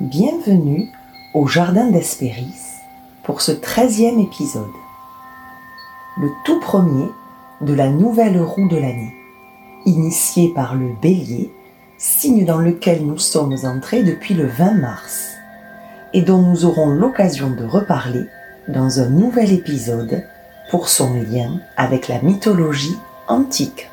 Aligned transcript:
Bienvenue 0.00 0.88
au 1.34 1.46
Jardin 1.46 1.90
d'Hespéris 1.90 2.54
pour 3.22 3.42
ce 3.42 3.52
treizième 3.52 4.18
épisode, 4.18 4.72
le 6.18 6.30
tout 6.46 6.58
premier 6.58 7.10
de 7.60 7.74
la 7.74 7.90
nouvelle 7.90 8.40
roue 8.40 8.66
de 8.66 8.78
l'année, 8.78 9.14
initiée 9.84 10.54
par 10.54 10.74
le 10.74 10.94
bélier, 11.02 11.52
signe 11.98 12.46
dans 12.46 12.56
lequel 12.56 13.04
nous 13.04 13.18
sommes 13.18 13.54
entrés 13.64 14.02
depuis 14.02 14.32
le 14.32 14.46
20 14.46 14.72
mars, 14.72 15.32
et 16.14 16.22
dont 16.22 16.40
nous 16.40 16.64
aurons 16.64 16.88
l'occasion 16.88 17.50
de 17.50 17.66
reparler 17.66 18.24
dans 18.68 19.00
un 19.00 19.10
nouvel 19.10 19.52
épisode 19.52 20.24
pour 20.70 20.88
son 20.88 21.12
lien 21.12 21.60
avec 21.76 22.08
la 22.08 22.22
mythologie 22.22 22.96
antique. 23.28 23.90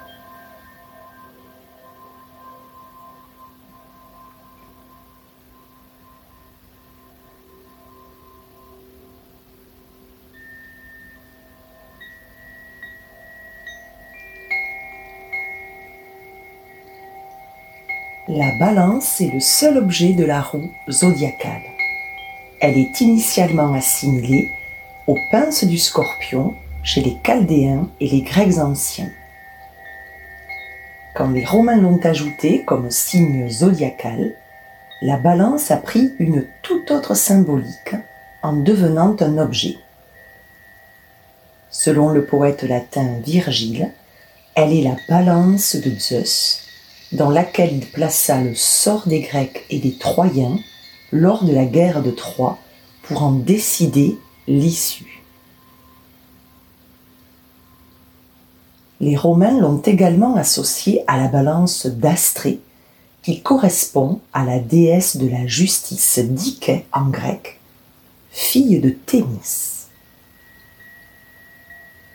Balance 18.57 19.21
est 19.21 19.31
le 19.33 19.39
seul 19.39 19.77
objet 19.77 20.13
de 20.13 20.25
la 20.25 20.41
roue 20.41 20.71
zodiacale. 20.89 21.61
Elle 22.59 22.77
est 22.77 23.01
initialement 23.01 23.73
assimilée 23.73 24.49
aux 25.05 25.17
pinces 25.31 25.63
du 25.63 25.77
scorpion 25.77 26.55
chez 26.83 27.01
les 27.01 27.17
Chaldéens 27.23 27.89
et 27.99 28.07
les 28.07 28.21
Grecs 28.21 28.57
anciens. 28.57 29.11
Quand 31.15 31.29
les 31.29 31.45
Romains 31.45 31.81
l'ont 31.81 31.99
ajoutée 32.03 32.63
comme 32.63 32.89
signe 32.89 33.49
zodiacal, 33.49 34.33
la 35.01 35.17
balance 35.17 35.71
a 35.71 35.77
pris 35.77 36.11
une 36.19 36.45
toute 36.63 36.89
autre 36.91 37.15
symbolique 37.15 37.95
en 38.41 38.53
devenant 38.53 39.15
un 39.19 39.37
objet. 39.37 39.77
Selon 41.69 42.09
le 42.09 42.25
poète 42.25 42.63
latin 42.63 43.19
Virgile, 43.23 43.91
elle 44.55 44.73
est 44.73 44.83
la 44.83 44.95
balance 45.07 45.75
de 45.75 45.91
Zeus 45.99 46.66
dans 47.11 47.29
laquelle 47.29 47.73
il 47.73 47.85
plaça 47.85 48.41
le 48.41 48.55
sort 48.55 49.07
des 49.07 49.21
Grecs 49.21 49.65
et 49.69 49.79
des 49.79 49.97
Troyens 49.97 50.59
lors 51.11 51.43
de 51.43 51.53
la 51.53 51.65
guerre 51.65 52.03
de 52.03 52.11
Troie 52.11 52.57
pour 53.03 53.23
en 53.23 53.31
décider 53.31 54.17
l'issue. 54.47 55.23
Les 58.99 59.15
Romains 59.15 59.59
l'ont 59.59 59.81
également 59.81 60.35
associé 60.35 61.03
à 61.07 61.17
la 61.17 61.27
balance 61.27 61.85
d'Astrée, 61.85 62.59
qui 63.21 63.41
correspond 63.41 64.21
à 64.33 64.43
la 64.43 64.59
déesse 64.59 65.17
de 65.17 65.29
la 65.29 65.45
justice 65.45 66.19
Dike 66.19 66.85
en 66.91 67.09
grec, 67.09 67.59
fille 68.31 68.79
de 68.79 68.89
Thémis. 68.89 69.85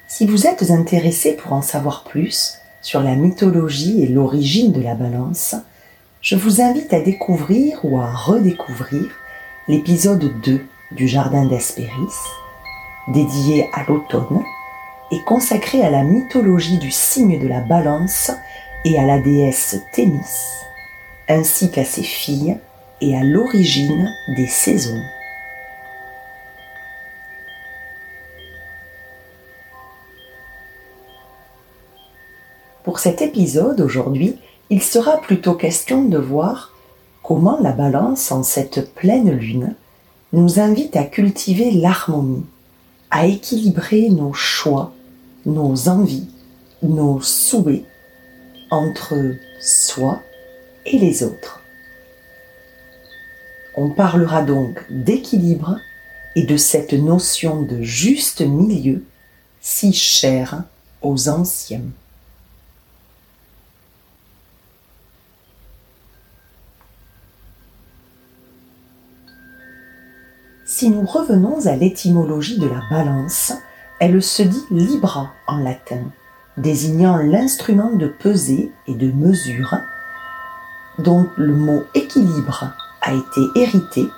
Si 0.09 0.27
vous 0.27 0.47
êtes 0.47 0.71
intéressé 0.71 1.35
pour 1.35 1.53
en 1.53 1.63
savoir 1.63 2.05
plus, 2.05 2.55
sur 2.83 3.01
la 3.01 3.15
mythologie 3.15 4.03
et 4.03 4.09
l'origine 4.09 4.73
de 4.73 4.83
la 4.83 4.95
balance, 4.95 5.55
je 6.21 6.37
vous 6.37 6.61
invite 6.61 6.93
à 6.93 7.01
découvrir 7.01 7.79
ou 7.85 7.99
à 7.99 8.13
redécouvrir 8.13 9.05
l'épisode 9.69 10.33
2 10.43 10.61
du 10.91 11.09
Jardin 11.09 11.47
d'Hespéris, 11.47 11.89
dédié 13.09 13.69
à 13.73 13.85
l'automne 13.89 14.43
et 15.13 15.21
consacré 15.25 15.85
à 15.85 15.91
la 15.91 16.03
mythologie 16.03 16.79
du 16.79 16.91
signe 16.91 17.39
de 17.39 17.47
la 17.47 17.61
balance 17.61 18.33
et 18.85 18.99
à 18.99 19.07
la 19.07 19.21
déesse 19.21 19.77
Thémis, 19.93 20.19
ainsi 21.29 21.71
qu'à 21.71 21.85
ses 21.85 22.03
filles 22.03 22.59
et 23.01 23.17
à 23.17 23.23
l'origine 23.23 24.13
des 24.37 24.49
saisons. 24.49 25.03
Pour 32.85 32.99
cet 32.99 33.23
épisode 33.23 33.81
aujourd'hui, 33.81 34.37
il 34.69 34.83
sera 34.83 35.19
plutôt 35.19 35.55
question 35.55 36.05
de 36.05 36.19
voir 36.19 36.73
comment 37.23 37.59
la 37.61 37.71
balance 37.71 38.33
en 38.33 38.43
cette 38.43 38.93
pleine 38.95 39.31
lune 39.31 39.77
nous 40.33 40.59
invite 40.59 40.97
à 40.97 41.05
cultiver 41.05 41.71
l'harmonie, 41.71 42.45
à 43.11 43.27
équilibrer 43.27 44.09
nos 44.09 44.33
choix, 44.33 44.93
nos 45.47 45.89
envies, 45.89 46.29
nos 46.83 47.21
souhaits 47.21 47.85
entre 48.71 49.15
soi 49.61 50.21
et 50.85 50.99
les 50.99 51.23
autres. 51.23 51.61
On 53.77 53.91
parlera 53.91 54.43
donc 54.43 54.85
d'équilibre 54.91 55.79
et 56.35 56.43
de 56.43 56.57
cette 56.57 56.95
notion 56.95 57.63
de 57.63 57.83
juste 57.83 58.41
milieu 58.41 59.05
si 59.61 59.93
chère 59.93 60.65
aux 61.01 61.29
anciens. 61.29 61.83
Si 70.75 70.89
nous 70.89 71.05
revenons 71.05 71.67
à 71.67 71.77
l'étymologie 71.77 72.59
de 72.59 72.67
la 72.67 72.81
balance, 72.91 73.53
elle 74.01 74.23
se 74.23 74.43
dit 74.43 74.65
libra 74.71 75.29
en 75.47 75.59
latin, 75.59 76.01
désignant 76.57 77.19
l'instrument 77.19 77.91
de 77.91 78.07
pesée 78.07 78.73
et 78.87 78.95
de 78.95 79.13
mesure, 79.13 79.77
dont 80.97 81.27
le 81.37 81.55
mot 81.55 81.83
équilibre 81.95 82.73
a 83.03 83.13
été 83.13 83.41
hérité 83.55 84.09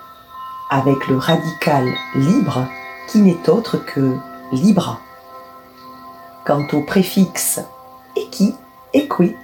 avec 0.70 1.08
le 1.08 1.16
radical 1.16 1.88
libre 2.14 2.68
qui 3.08 3.18
n'est 3.18 3.50
autre 3.50 3.84
que 3.84 4.16
libra. 4.52 5.00
Quant 6.46 6.68
au 6.72 6.82
préfixe 6.82 7.62
equi, 8.14 8.54
equi, 8.92 9.34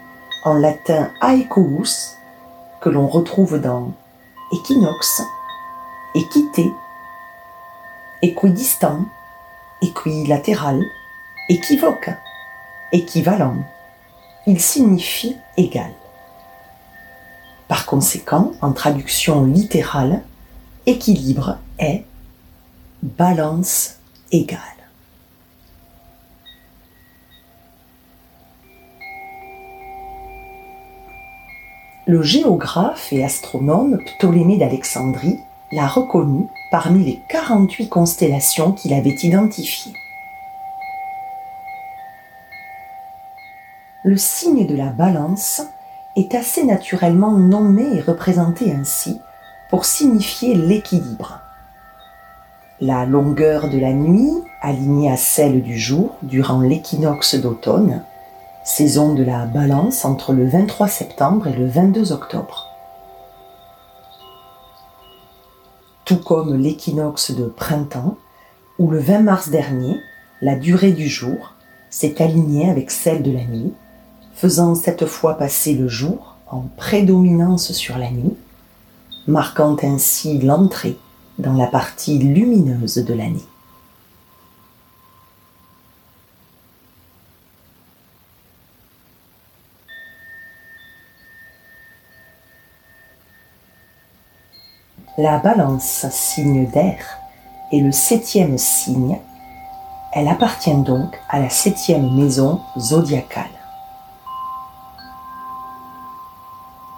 en 0.45 0.55
latin 0.55 1.11
aequus, 1.21 2.15
que 2.81 2.89
l'on 2.89 3.09
retrouve 3.09 3.61
dans 3.61 3.93
équinoxe, 4.53 5.23
équité, 6.15 6.71
équidistant, 8.23 9.07
équilatéral, 9.83 10.83
équivoque, 11.49 12.11
équivalent. 12.93 13.57
Il 14.47 14.61
signifie 14.61 15.37
égal. 15.57 15.93
Par 17.69 17.87
conséquent, 17.87 18.53
en 18.63 18.73
traduction 18.73 19.45
littérale, 19.45 20.23
équilibre 20.87 21.59
est 21.79 22.05
balance 23.03 23.97
égale. 24.33 24.59
Le 32.07 32.23
géographe 32.23 33.13
et 33.13 33.23
astronome 33.25 33.99
Ptolémée 34.05 34.57
d'Alexandrie 34.57 35.39
l'a 35.73 35.87
reconnu 35.87 36.49
parmi 36.71 37.05
les 37.05 37.23
48 37.29 37.89
constellations 37.89 38.73
qu'il 38.73 38.93
avait 38.93 39.11
identifiées. 39.11 39.95
Le 44.03 44.17
signe 44.17 44.67
de 44.67 44.75
la 44.75 44.87
balance 44.87 45.63
est 46.17 46.35
assez 46.35 46.65
naturellement 46.65 47.33
nommé 47.33 47.85
et 47.97 48.01
représenté 48.01 48.73
ainsi 48.73 49.21
pour 49.69 49.85
signifier 49.85 50.55
l'équilibre. 50.55 51.41
La 52.81 53.05
longueur 53.05 53.69
de 53.69 53.79
la 53.79 53.93
nuit, 53.93 54.33
alignée 54.63 55.11
à 55.11 55.17
celle 55.17 55.63
du 55.63 55.79
jour 55.79 56.17
durant 56.23 56.63
l'équinoxe 56.63 57.35
d'automne, 57.35 58.03
saison 58.65 59.13
de 59.13 59.23
la 59.23 59.45
balance 59.45 60.05
entre 60.05 60.33
le 60.33 60.49
23 60.49 60.89
septembre 60.89 61.49
et 61.49 61.53
le 61.53 61.67
22 61.67 62.13
octobre. 62.13 62.70
Tout 66.11 66.17
comme 66.17 66.57
l'équinoxe 66.57 67.31
de 67.31 67.45
printemps, 67.45 68.19
où 68.81 68.91
le 68.91 68.99
20 68.99 69.21
mars 69.21 69.49
dernier, 69.49 70.01
la 70.43 70.57
durée 70.57 70.91
du 70.91 71.09
jour 71.09 71.55
s'est 71.89 72.21
alignée 72.21 72.69
avec 72.69 72.91
celle 72.91 73.23
de 73.23 73.31
la 73.31 73.45
nuit, 73.45 73.73
faisant 74.35 74.75
cette 74.75 75.07
fois 75.07 75.35
passer 75.35 75.73
le 75.73 75.87
jour 75.87 76.35
en 76.49 76.65
prédominance 76.77 77.71
sur 77.71 77.97
la 77.97 78.11
nuit, 78.11 78.35
marquant 79.29 79.77
ainsi 79.85 80.41
l'entrée 80.41 80.99
dans 81.39 81.53
la 81.53 81.69
partie 81.69 82.19
lumineuse 82.19 82.97
de 82.97 83.15
la 83.15 83.29
La 95.23 95.37
balance, 95.37 96.07
signe 96.09 96.67
d'air, 96.67 97.19
est 97.73 97.81
le 97.81 97.93
septième 97.93 98.57
signe. 98.57 99.19
Elle 100.15 100.29
appartient 100.29 100.75
donc 100.75 101.15
à 101.29 101.39
la 101.39 101.51
septième 101.51 102.17
maison 102.17 102.59
zodiacale. 102.79 103.45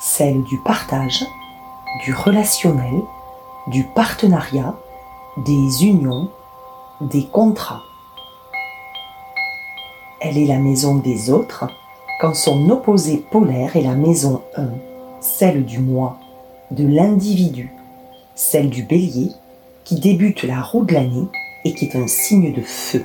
Celle 0.01 0.45
du 0.45 0.57
partage, 0.59 1.25
du 2.05 2.15
relationnel 2.15 2.95
du 3.67 3.83
partenariat, 3.83 4.77
des 5.39 5.85
unions, 5.85 6.31
des 7.01 7.27
contrats. 7.27 7.83
Elle 10.21 10.39
est 10.39 10.47
la 10.47 10.61
maison 10.61 10.95
des 10.95 11.29
autres 11.29 11.67
quand 12.21 12.35
son 12.35 12.71
opposé 12.71 13.17
polaire 13.17 13.75
est 13.75 13.83
la 13.83 13.97
maison 13.97 14.43
1, 14.57 14.69
celle 15.21 15.65
du 15.65 15.81
moi, 15.81 16.19
de 16.71 16.87
l'individu, 16.87 17.73
celle 18.35 18.71
du 18.71 18.83
bélier 18.83 19.31
qui 19.85 19.97
débute 19.97 20.43
la 20.43 20.61
roue 20.61 20.85
de 20.85 20.95
l'année 20.95 21.27
et 21.65 21.75
qui 21.75 21.85
est 21.87 21.97
un 21.97 22.07
signe 22.07 22.53
de 22.53 22.63
feu. 22.63 23.05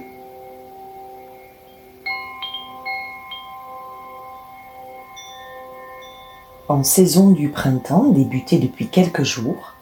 En 6.69 6.83
saison 6.83 7.31
du 7.31 7.50
printemps, 7.50 8.12
débutée 8.12 8.59
depuis 8.59 8.89
quelques 8.89 9.24
jours, 9.24 9.74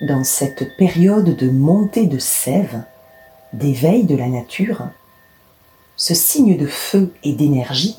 dans 0.00 0.24
cette 0.24 0.76
période 0.76 1.36
de 1.36 1.50
montée 1.50 2.06
de 2.06 2.18
sève, 2.18 2.82
d'éveil 3.52 4.04
de 4.04 4.16
la 4.16 4.26
nature, 4.26 4.88
ce 5.96 6.14
signe 6.14 6.56
de 6.56 6.66
feu 6.66 7.12
et 7.22 7.32
d'énergie, 7.32 7.98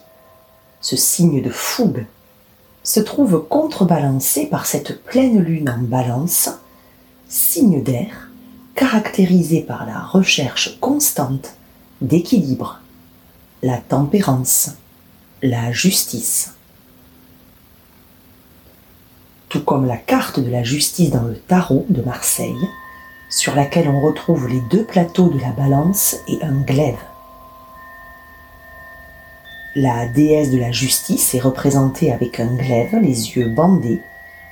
ce 0.82 0.98
signe 0.98 1.42
de 1.42 1.50
fougue, 1.50 2.06
se 2.84 3.00
trouve 3.00 3.46
contrebalancé 3.48 4.48
par 4.48 4.66
cette 4.66 5.04
pleine 5.04 5.40
lune 5.40 5.70
en 5.70 5.82
balance, 5.82 6.50
signe 7.34 7.82
d'air, 7.82 8.30
caractérisé 8.76 9.62
par 9.62 9.86
la 9.86 10.00
recherche 10.00 10.78
constante 10.80 11.56
d'équilibre, 12.02 12.80
la 13.62 13.78
tempérance, 13.78 14.72
la 15.42 15.72
justice 15.72 16.54
tout 19.54 19.64
comme 19.64 19.86
la 19.86 19.98
carte 19.98 20.40
de 20.40 20.50
la 20.50 20.64
justice 20.64 21.12
dans 21.12 21.22
le 21.22 21.38
tarot 21.38 21.86
de 21.88 22.02
Marseille, 22.02 22.68
sur 23.30 23.54
laquelle 23.54 23.88
on 23.88 24.02
retrouve 24.02 24.48
les 24.48 24.62
deux 24.72 24.84
plateaux 24.84 25.30
de 25.30 25.40
la 25.40 25.52
balance 25.52 26.16
et 26.28 26.42
un 26.42 26.60
glaive. 26.62 26.98
La 29.76 30.08
déesse 30.08 30.50
de 30.50 30.58
la 30.58 30.72
justice 30.72 31.36
est 31.36 31.40
représentée 31.40 32.12
avec 32.12 32.40
un 32.40 32.56
glaive, 32.56 32.96
les 33.00 33.36
yeux 33.36 33.48
bandés, 33.48 34.02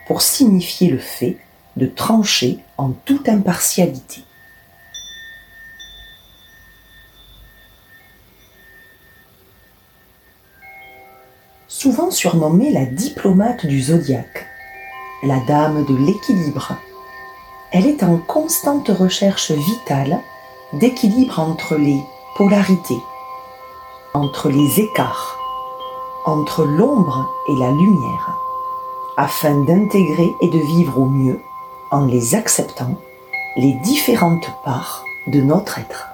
pour 0.06 0.22
signifier 0.22 0.92
le 0.92 1.00
fait 1.00 1.38
de 1.77 1.85
trancher 1.85 2.59
en 2.77 2.89
toute 3.06 3.29
impartialité. 3.29 4.23
Souvent 11.68 12.12
surnommée 12.12 12.71
la 12.71 12.85
diplomate 12.85 13.65
du 13.65 13.81
zodiaque, 13.81 14.45
la 15.23 15.39
dame 15.47 15.85
de 15.85 15.95
l'équilibre. 15.95 16.75
Elle 17.71 17.88
est 17.88 18.03
en 18.03 18.18
constante 18.18 18.89
recherche 18.89 19.51
vitale 19.51 20.19
d'équilibre 20.73 21.39
entre 21.39 21.75
les 21.75 22.00
polarités, 22.35 23.01
entre 24.13 24.50
les 24.50 24.79
écarts, 24.79 25.38
entre 26.25 26.65
l'ombre 26.65 27.27
et 27.50 27.56
la 27.56 27.71
lumière, 27.71 28.38
afin 29.18 29.63
d'intégrer 29.63 30.35
et 30.41 30.50
de 30.50 30.59
vivre 30.59 31.00
au 31.00 31.06
mieux, 31.06 31.41
en 31.91 32.05
les 32.05 32.35
acceptant, 32.35 32.95
les 33.57 33.73
différentes 33.83 34.49
parts 34.63 35.03
de 35.27 35.41
notre 35.41 35.77
être. 35.77 36.07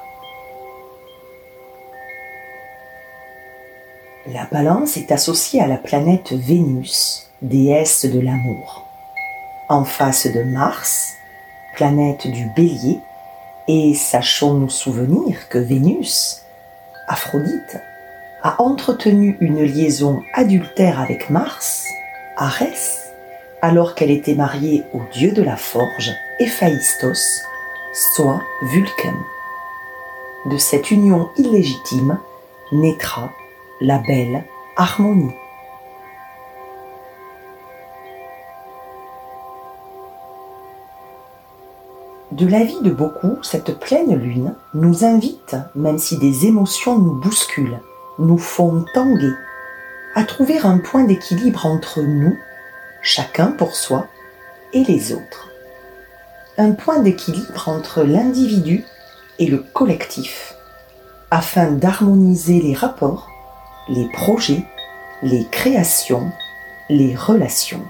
La 4.25 4.45
balance 4.45 4.97
est 4.97 5.11
associée 5.11 5.61
à 5.61 5.67
la 5.67 5.77
planète 5.77 6.33
Vénus, 6.33 7.29
déesse 7.41 8.05
de 8.05 8.19
l'amour 8.19 8.83
en 9.69 9.83
face 9.83 10.27
de 10.27 10.43
Mars, 10.43 11.13
planète 11.75 12.27
du 12.27 12.45
bélier, 12.55 12.99
et 13.67 13.93
sachons 13.93 14.53
nous 14.53 14.69
souvenir 14.69 15.49
que 15.49 15.57
Vénus, 15.57 16.41
Aphrodite, 17.07 17.81
a 18.43 18.61
entretenu 18.61 19.37
une 19.41 19.61
liaison 19.61 20.21
adultère 20.33 21.01
avec 21.01 21.29
Mars, 21.29 21.85
Arès, 22.37 23.06
alors 23.61 23.95
qu'elle 23.95 24.11
était 24.11 24.35
mariée 24.35 24.83
au 24.93 25.01
dieu 25.13 25.31
de 25.31 25.41
la 25.41 25.55
forge, 25.55 26.11
Héphaïstos, 26.39 27.41
soit 27.93 28.41
Vulcain. 28.61 29.15
De 30.45 30.57
cette 30.57 30.91
union 30.91 31.29
illégitime 31.37 32.19
naîtra 32.71 33.31
la 33.81 33.97
belle 33.99 34.43
harmonie. 34.75 35.33
De 42.31 42.45
l'avis 42.45 42.81
de 42.81 42.91
beaucoup, 42.91 43.41
cette 43.41 43.79
pleine 43.79 44.13
lune 44.13 44.53
nous 44.75 45.03
invite, 45.03 45.55
même 45.73 45.97
si 45.97 46.19
des 46.19 46.45
émotions 46.45 46.99
nous 46.99 47.15
bousculent, 47.15 47.79
nous 48.19 48.37
font 48.37 48.85
tanguer, 48.93 49.33
à 50.13 50.23
trouver 50.23 50.59
un 50.59 50.77
point 50.77 51.03
d'équilibre 51.03 51.65
entre 51.65 52.01
nous, 52.01 52.37
chacun 53.07 53.47
pour 53.47 53.75
soi, 53.75 54.07
et 54.73 54.83
les 54.83 55.13
autres. 55.13 55.49
Un 56.57 56.71
point 56.71 56.99
d'équilibre 56.99 57.69
entre 57.69 58.03
l'individu 58.03 58.83
et 59.39 59.45
le 59.45 59.59
collectif, 59.59 60.55
afin 61.31 61.71
d'harmoniser 61.71 62.59
les 62.59 62.73
rapports, 62.73 63.29
les 63.89 64.07
projets, 64.09 64.65
les 65.23 65.45
créations, 65.45 66.31
les 66.89 67.15
relations 67.15 67.85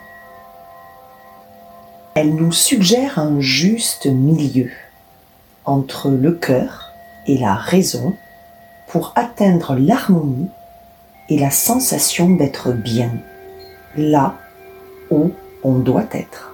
elle 2.19 2.33
nous 2.33 2.51
suggère 2.51 3.19
un 3.19 3.39
juste 3.39 4.07
milieu 4.07 4.71
entre 5.65 6.09
le 6.09 6.31
cœur 6.31 6.91
et 7.27 7.37
la 7.37 7.53
raison 7.53 8.15
pour 8.87 9.13
atteindre 9.15 9.75
l'harmonie 9.75 10.49
et 11.29 11.37
la 11.37 11.51
sensation 11.51 12.31
d'être 12.31 12.71
bien, 12.71 13.11
là 13.95 14.33
où 15.09 15.31
on 15.63 15.79
doit 15.79 16.07
être. 16.11 16.53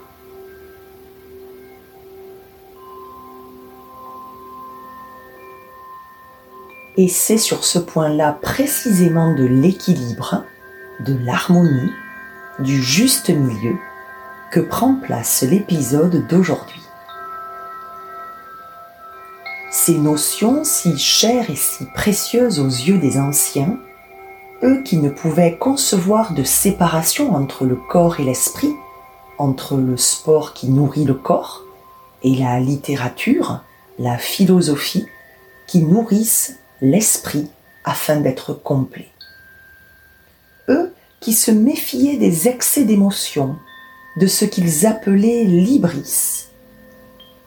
Et 6.96 7.08
c'est 7.08 7.40
sur 7.40 7.64
ce 7.64 7.80
point-là 7.80 8.38
précisément 8.42 9.34
de 9.34 9.46
l'équilibre, 9.46 10.44
de 11.00 11.18
l'harmonie, 11.26 11.92
du 12.60 12.82
juste 12.82 13.30
milieu 13.30 13.76
que 14.52 14.60
prend 14.60 14.94
place 14.96 15.42
l'épisode 15.42 16.28
d'aujourd'hui. 16.28 16.84
Ces 19.72 19.98
notions 19.98 20.64
si 20.64 21.00
chères 21.00 21.50
et 21.50 21.56
si 21.56 21.86
précieuses 21.96 22.60
aux 22.60 22.68
yeux 22.68 23.00
des 23.00 23.18
anciens, 23.18 23.80
eux 24.64 24.82
qui 24.82 24.98
ne 24.98 25.10
pouvaient 25.10 25.58
concevoir 25.58 26.34
de 26.34 26.44
séparation 26.44 27.36
entre 27.36 27.66
le 27.66 27.76
corps 27.76 28.20
et 28.20 28.24
l'esprit, 28.24 28.74
entre 29.38 29.76
le 29.76 29.98
sport 29.98 30.54
qui 30.54 30.70
nourrit 30.70 31.04
le 31.04 31.14
corps 31.14 31.64
et 32.24 32.36
la 32.36 32.60
littérature, 32.60 33.62
la 34.00 34.18
philosophie 34.18 35.06
qui 35.68 35.80
nourrissent 35.84 36.58
l'esprit 36.82 37.50
afin 37.84 38.22
d'être 38.22 38.54
complet. 38.54 39.10
Eux 40.70 40.94
qui 41.20 41.34
se 41.34 41.52
méfiaient 41.52 42.18
des 42.18 42.48
excès 42.48 42.86
d'émotions, 42.86 43.58
de 44.18 44.28
ce 44.28 44.46
qu'ils 44.46 44.86
appelaient 44.86 45.44
l'ibris, 45.44 46.46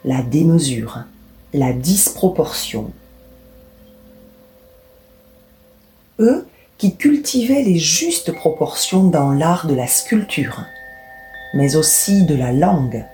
la 0.04 0.23
démesure, 0.23 1.04
la 1.54 1.73
disproportion. 1.73 2.92
Qui 6.78 6.97
cultivaient 6.97 7.62
les 7.62 7.78
justes 7.78 8.33
proportions 8.33 9.04
dans 9.04 9.33
l'art 9.33 9.66
de 9.66 9.75
la 9.75 9.87
sculpture, 9.87 10.64
mais 11.54 11.76
aussi 11.76 12.25
de 12.25 12.35
la 12.35 12.52
langue, 12.52 13.04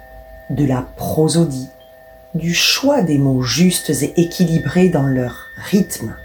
de 0.50 0.64
la 0.64 0.82
prosodie, 0.96 1.68
du 2.34 2.54
choix 2.54 3.02
des 3.02 3.18
mots 3.18 3.42
justes 3.42 3.90
et 3.90 4.20
équilibrés 4.20 4.88
dans 4.88 5.06
leur 5.06 5.46
rythme. 5.70 6.16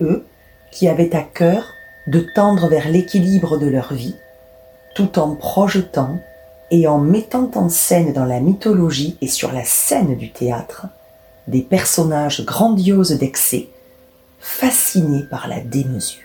Eux 0.00 0.26
qui 0.72 0.88
avaient 0.88 1.14
à 1.14 1.22
cœur 1.22 1.74
de 2.06 2.20
tendre 2.34 2.68
vers 2.68 2.88
l'équilibre 2.88 3.58
de 3.58 3.66
leur 3.66 3.92
vie, 3.92 4.16
tout 4.94 5.18
en 5.18 5.34
projetant 5.34 6.18
et 6.70 6.88
en 6.88 6.98
mettant 6.98 7.50
en 7.54 7.68
scène 7.68 8.12
dans 8.12 8.24
la 8.24 8.40
mythologie 8.40 9.16
et 9.20 9.28
sur 9.28 9.52
la 9.52 9.64
scène 9.64 10.16
du 10.16 10.30
théâtre 10.30 10.86
des 11.50 11.62
personnages 11.62 12.44
grandioses 12.44 13.18
d'excès, 13.18 13.68
fascinés 14.38 15.24
par 15.30 15.48
la 15.48 15.60
démesure. 15.60 16.22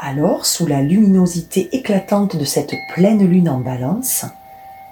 Alors, 0.00 0.46
sous 0.46 0.66
la 0.66 0.80
luminosité 0.80 1.68
éclatante 1.72 2.36
de 2.36 2.44
cette 2.44 2.74
pleine 2.94 3.26
lune 3.26 3.48
en 3.48 3.58
balance, 3.58 4.24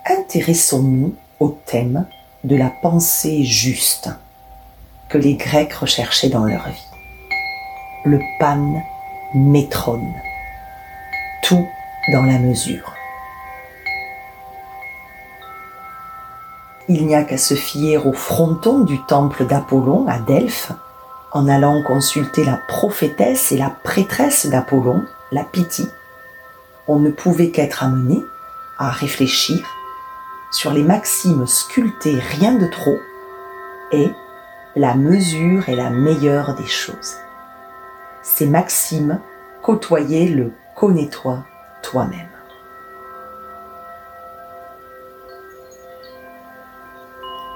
intéressons-nous 0.04 1.14
au 1.40 1.56
thème 1.66 2.06
de 2.44 2.56
la 2.56 2.70
pensée 2.82 3.44
juste 3.44 4.10
que 5.08 5.18
les 5.18 5.34
Grecs 5.34 5.72
recherchaient 5.72 6.28
dans 6.28 6.44
leur 6.44 6.68
vie. 6.68 6.86
le 8.04 8.20
pan 8.38 8.82
métron. 9.34 10.00
Tout 11.42 11.66
dans 12.12 12.22
la 12.22 12.38
mesure. 12.38 12.94
Il 16.88 17.06
n'y 17.06 17.16
a 17.16 17.24
qu'à 17.24 17.38
se 17.38 17.54
fier 17.54 18.06
au 18.06 18.12
fronton 18.12 18.80
du 18.80 19.02
temple 19.06 19.44
d'Apollon 19.44 20.06
à 20.06 20.18
Delphes, 20.18 20.70
en 21.32 21.48
allant 21.48 21.82
consulter 21.82 22.44
la 22.44 22.58
prophétesse 22.68 23.50
et 23.50 23.58
la 23.58 23.70
prêtresse 23.70 24.46
d'Apollon, 24.46 25.02
la 25.32 25.42
Pythie. 25.42 25.88
On 26.86 27.00
ne 27.00 27.10
pouvait 27.10 27.50
qu'être 27.50 27.82
amené 27.82 28.22
à 28.78 28.90
réfléchir 28.90 29.66
sur 30.52 30.72
les 30.72 30.84
maximes 30.84 31.46
sculptées 31.46 32.18
rien 32.20 32.54
de 32.54 32.66
trop 32.68 32.98
et 33.90 34.10
la 34.76 34.94
mesure 34.94 35.68
est 35.68 35.74
la 35.74 35.90
meilleure 35.90 36.54
des 36.54 36.66
choses. 36.66 37.16
Ces 38.22 38.46
maximes 38.46 39.20
côtoyaient 39.62 40.28
le 40.28 40.52
connais-toi 40.76 41.44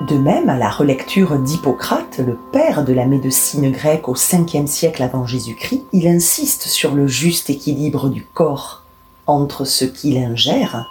De 0.08 0.16
même, 0.16 0.48
à 0.48 0.56
la 0.56 0.70
relecture 0.70 1.38
d'Hippocrate, 1.38 2.18
le 2.18 2.38
père 2.52 2.84
de 2.84 2.92
la 2.92 3.06
médecine 3.06 3.70
grecque 3.70 4.08
au 4.08 4.14
5e 4.14 4.66
siècle 4.66 5.02
avant 5.02 5.26
Jésus-Christ, 5.26 5.84
il 5.92 6.08
insiste 6.08 6.62
sur 6.62 6.94
le 6.94 7.06
juste 7.06 7.50
équilibre 7.50 8.08
du 8.08 8.24
corps 8.24 8.82
entre 9.26 9.64
ce 9.64 9.84
qu'il 9.84 10.16
ingère 10.16 10.86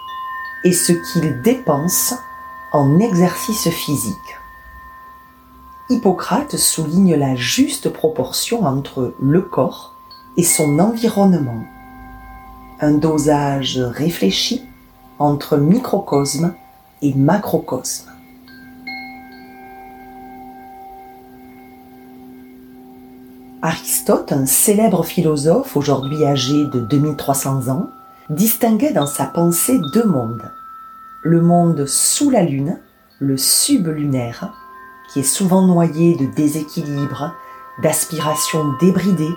et 0.64 0.72
ce 0.72 0.92
qu'il 0.92 1.42
dépense 1.42 2.14
en 2.72 3.00
exercice 3.00 3.68
physique. 3.68 4.14
Hippocrate 5.88 6.56
souligne 6.56 7.16
la 7.16 7.34
juste 7.34 7.88
proportion 7.88 8.64
entre 8.64 9.14
le 9.20 9.42
corps 9.42 9.96
et 10.36 10.44
son 10.44 10.78
environnement, 10.78 11.64
un 12.82 12.92
dosage 12.92 13.78
réfléchi 13.78 14.62
entre 15.18 15.58
microcosme 15.58 16.54
et 17.02 17.12
macrocosme. 17.14 18.10
Aristote, 23.62 24.32
un 24.32 24.46
célèbre 24.46 25.04
philosophe 25.04 25.76
aujourd'hui 25.76 26.24
âgé 26.24 26.64
de 26.72 26.80
2300 26.80 27.68
ans, 27.68 27.90
distinguait 28.30 28.94
dans 28.94 29.06
sa 29.06 29.26
pensée 29.26 29.78
deux 29.92 30.06
mondes. 30.06 30.50
Le 31.22 31.42
monde 31.42 31.84
sous 31.84 32.30
la 32.30 32.42
Lune, 32.42 32.78
le 33.18 33.36
sublunaire, 33.36 34.54
qui 35.12 35.20
est 35.20 35.24
souvent 35.24 35.66
noyé 35.66 36.16
de 36.16 36.24
déséquilibres, 36.34 37.34
d'aspirations 37.82 38.72
débridées, 38.80 39.34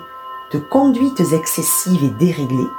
de 0.54 0.58
conduites 0.58 1.20
excessives 1.32 2.02
et 2.02 2.24
déréglées, 2.24 2.70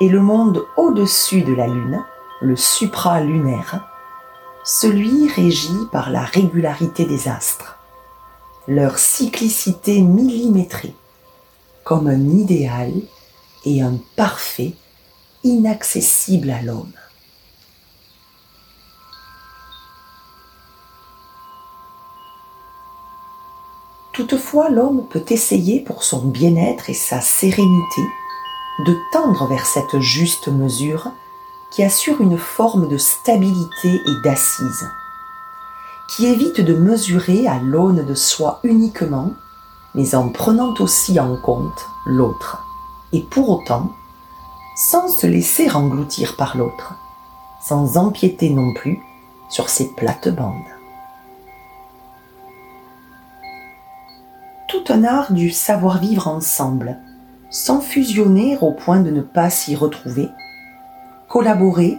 et 0.00 0.08
le 0.08 0.20
monde 0.20 0.64
au-dessus 0.76 1.42
de 1.42 1.54
la 1.54 1.66
Lune, 1.66 2.04
le 2.40 2.56
supralunaire, 2.56 3.88
celui 4.64 5.28
régi 5.28 5.76
par 5.92 6.10
la 6.10 6.22
régularité 6.22 7.04
des 7.04 7.28
astres 7.28 7.76
leur 8.68 8.98
cyclicité 8.98 10.00
millimétrée, 10.00 10.94
comme 11.84 12.08
un 12.08 12.28
idéal 12.28 12.92
et 13.64 13.80
un 13.80 13.98
parfait 14.16 14.74
inaccessible 15.44 16.50
à 16.50 16.62
l'homme. 16.62 16.92
Toutefois, 24.12 24.70
l'homme 24.70 25.06
peut 25.08 25.24
essayer 25.28 25.80
pour 25.80 26.02
son 26.02 26.24
bien-être 26.24 26.88
et 26.88 26.94
sa 26.94 27.20
sérénité 27.20 28.02
de 28.80 28.96
tendre 29.12 29.46
vers 29.46 29.66
cette 29.66 30.00
juste 30.00 30.48
mesure 30.48 31.10
qui 31.70 31.82
assure 31.82 32.20
une 32.20 32.38
forme 32.38 32.88
de 32.88 32.98
stabilité 32.98 34.00
et 34.06 34.22
d'assise 34.22 34.86
qui 36.08 36.26
évite 36.26 36.60
de 36.60 36.74
mesurer 36.74 37.46
à 37.46 37.58
l'aune 37.58 38.04
de 38.04 38.14
soi 38.14 38.60
uniquement, 38.62 39.32
mais 39.94 40.14
en 40.14 40.28
prenant 40.28 40.74
aussi 40.78 41.18
en 41.18 41.36
compte 41.36 41.86
l'autre, 42.06 42.64
et 43.12 43.22
pour 43.22 43.50
autant, 43.50 43.92
sans 44.76 45.08
se 45.08 45.26
laisser 45.26 45.70
engloutir 45.70 46.36
par 46.36 46.56
l'autre, 46.56 46.94
sans 47.62 47.96
empiéter 47.96 48.50
non 48.50 48.72
plus 48.74 49.00
sur 49.48 49.68
ses 49.68 49.88
plates-bandes. 49.94 50.52
Tout 54.68 54.84
un 54.88 55.04
art 55.04 55.32
du 55.32 55.50
savoir-vivre 55.50 56.28
ensemble, 56.28 56.98
sans 57.56 57.80
fusionner 57.80 58.58
au 58.60 58.70
point 58.70 59.00
de 59.00 59.10
ne 59.10 59.22
pas 59.22 59.48
s'y 59.48 59.74
retrouver, 59.74 60.28
collaborer 61.26 61.96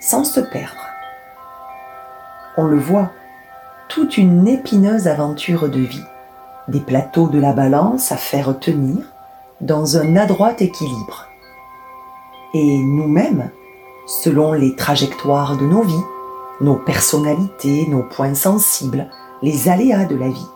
sans 0.00 0.24
se 0.24 0.40
perdre. 0.40 0.88
On 2.56 2.64
le 2.64 2.78
voit, 2.78 3.10
toute 3.90 4.16
une 4.16 4.48
épineuse 4.48 5.06
aventure 5.06 5.68
de 5.68 5.80
vie, 5.80 6.04
des 6.68 6.80
plateaux 6.80 7.28
de 7.28 7.38
la 7.38 7.52
balance 7.52 8.10
à 8.10 8.16
faire 8.16 8.58
tenir 8.58 9.04
dans 9.60 9.98
un 9.98 10.16
adroit 10.16 10.54
équilibre. 10.58 11.26
Et 12.54 12.78
nous-mêmes, 12.78 13.50
selon 14.06 14.54
les 14.54 14.76
trajectoires 14.76 15.58
de 15.58 15.66
nos 15.66 15.82
vies, 15.82 16.04
nos 16.62 16.76
personnalités, 16.76 17.86
nos 17.86 18.02
points 18.02 18.34
sensibles, 18.34 19.10
les 19.42 19.68
aléas 19.68 20.06
de 20.06 20.16
la 20.16 20.30
vie, 20.30 20.48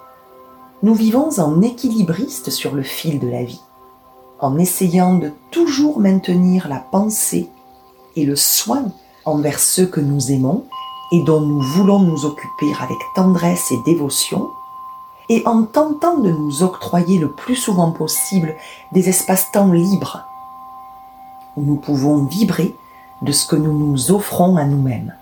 nous 0.83 0.95
vivons 0.95 1.29
en 1.41 1.61
équilibriste 1.61 2.49
sur 2.49 2.75
le 2.75 2.83
fil 2.83 3.21
de 3.21 3.29
la 3.29 3.45
vie, 3.45 3.61
en 4.41 4.59
essayant 4.59 5.15
de 5.15 5.33
toujours 5.51 6.01
maintenir 6.01 6.69
la 6.69 6.79
pensée 6.79 7.49
et 8.17 8.25
le 8.25 8.37
soin 8.37 8.85
envers 9.25 9.59
ceux 9.59 9.87
que 9.87 10.01
nous 10.01 10.33
aimons 10.33 10.65
et 11.13 11.23
dont 11.23 11.41
nous 11.41 11.61
voulons 11.61 11.99
nous 11.99 12.25
occuper 12.25 12.73
avec 12.81 12.97
tendresse 13.15 13.71
et 13.73 13.79
dévotion, 13.85 14.51
et 15.29 15.43
en 15.47 15.65
tentant 15.65 16.19
de 16.19 16.31
nous 16.31 16.63
octroyer 16.63 17.19
le 17.19 17.31
plus 17.31 17.57
souvent 17.57 17.91
possible 17.91 18.57
des 18.93 19.09
espaces-temps 19.09 19.73
libres, 19.73 20.25
où 21.57 21.63
nous 21.63 21.77
pouvons 21.77 22.25
vibrer 22.25 22.77
de 23.23 23.33
ce 23.33 23.47
que 23.47 23.57
nous 23.57 23.73
nous 23.73 24.13
offrons 24.13 24.57
à 24.57 24.65
nous-mêmes, 24.65 25.15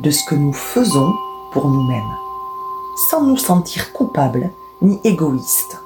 de 0.00 0.10
ce 0.10 0.24
que 0.24 0.34
nous 0.34 0.52
faisons 0.52 1.12
pour 1.52 1.68
nous-mêmes, 1.68 2.16
sans 3.10 3.22
nous 3.22 3.36
sentir 3.36 3.92
coupables 3.92 4.50
ni 4.82 5.00
égoïstes. 5.04 5.82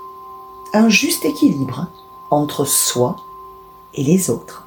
Un 0.73 0.89
juste 0.89 1.25
équilibre 1.25 1.87
entre 2.35 2.65
soi 2.65 3.17
et 3.95 4.03
les 4.03 4.29
autres. 4.29 4.67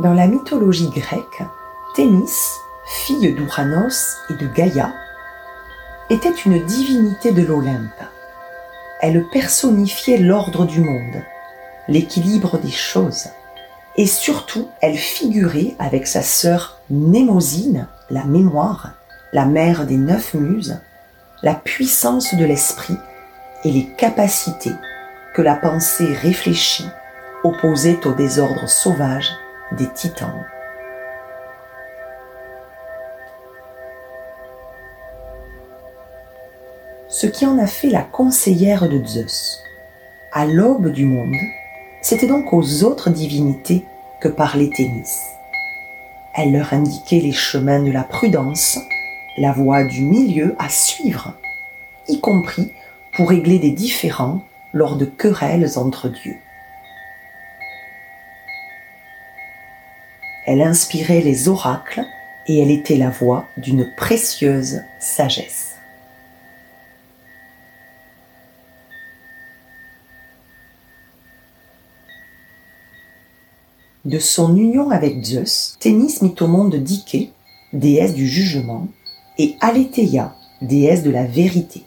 Dans 0.00 0.14
la 0.14 0.26
mythologie 0.26 0.88
grecque, 0.88 1.42
Thémis, 1.94 2.30
fille 2.86 3.34
d'Ouranos 3.34 4.16
et 4.30 4.34
de 4.34 4.48
Gaïa, 4.48 4.92
était 6.08 6.34
une 6.46 6.64
divinité 6.64 7.30
de 7.32 7.42
l'Olympe. 7.42 8.02
Elle 9.00 9.28
personnifiait 9.28 10.18
l'ordre 10.18 10.64
du 10.64 10.80
monde, 10.80 11.22
l'équilibre 11.88 12.58
des 12.58 12.70
choses, 12.70 13.28
et 13.96 14.06
surtout 14.06 14.68
elle 14.80 14.96
figurait 14.96 15.74
avec 15.78 16.06
sa 16.06 16.22
sœur 16.22 16.80
Némosine, 16.90 17.88
la 18.10 18.24
mémoire, 18.24 18.92
la 19.32 19.46
mère 19.46 19.86
des 19.86 19.96
neuf 19.96 20.34
muses, 20.34 20.80
la 21.42 21.54
puissance 21.54 22.34
de 22.34 22.44
l'esprit 22.44 22.96
et 23.64 23.70
les 23.70 23.86
capacités 23.96 24.74
que 25.34 25.42
la 25.42 25.54
pensée 25.54 26.12
réfléchie 26.12 26.88
opposait 27.44 28.06
au 28.06 28.12
désordre 28.12 28.68
sauvage 28.68 29.30
des 29.78 29.88
titans. 29.88 30.44
Ce 37.08 37.26
qui 37.26 37.46
en 37.46 37.58
a 37.58 37.66
fait 37.66 37.90
la 37.90 38.02
conseillère 38.02 38.88
de 38.88 39.04
Zeus. 39.04 39.62
À 40.32 40.46
l'aube 40.46 40.88
du 40.88 41.04
monde, 41.04 41.36
c'était 42.02 42.26
donc 42.26 42.52
aux 42.52 42.82
autres 42.82 43.10
divinités 43.10 43.84
que 44.20 44.28
parlait 44.28 44.68
Thémis. 44.68 45.08
Elle 46.34 46.52
leur 46.52 46.72
indiquait 46.72 47.20
les 47.20 47.32
chemins 47.32 47.80
de 47.80 47.92
la 47.92 48.02
prudence, 48.02 48.78
la 49.38 49.52
voie 49.52 49.84
du 49.84 50.02
milieu 50.02 50.54
à 50.58 50.68
suivre, 50.68 51.34
y 52.08 52.20
compris 52.20 52.72
pour 53.14 53.28
régler 53.28 53.58
des 53.58 53.70
différends 53.70 54.42
lors 54.72 54.96
de 54.96 55.04
querelles 55.04 55.70
entre 55.76 56.08
dieux. 56.08 56.36
Elle 60.44 60.62
inspirait 60.62 61.20
les 61.20 61.48
oracles 61.48 62.02
et 62.48 62.60
elle 62.60 62.72
était 62.72 62.96
la 62.96 63.10
voix 63.10 63.46
d'une 63.56 63.88
précieuse 63.96 64.82
sagesse. 64.98 65.71
De 74.04 74.18
son 74.18 74.56
union 74.56 74.90
avec 74.90 75.22
Zeus, 75.24 75.76
Thémis 75.78 76.18
mit 76.22 76.34
au 76.40 76.48
monde 76.48 76.74
Dike, 76.74 77.32
déesse 77.72 78.14
du 78.14 78.26
jugement, 78.26 78.88
et 79.38 79.56
Aletheia, 79.60 80.34
déesse 80.60 81.02
de 81.02 81.10
la 81.10 81.24
vérité. 81.24 81.84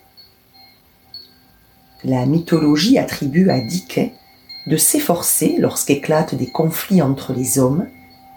La 2.03 2.25
mythologie 2.25 2.97
attribue 2.97 3.49
à 3.49 3.59
Dike 3.59 4.11
de 4.67 4.77
s'efforcer, 4.77 5.57
lorsqu'éclatent 5.59 6.35
des 6.35 6.49
conflits 6.49 7.01
entre 7.01 7.33
les 7.33 7.59
hommes, 7.59 7.87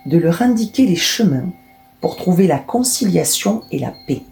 de 0.06 0.18
leur 0.18 0.42
indiquer 0.42 0.86
les 0.86 0.96
chemins 0.96 1.50
pour 2.00 2.16
trouver 2.16 2.46
la 2.46 2.58
conciliation 2.58 3.62
et 3.70 3.78
la 3.78 3.92
paix, 4.06 4.22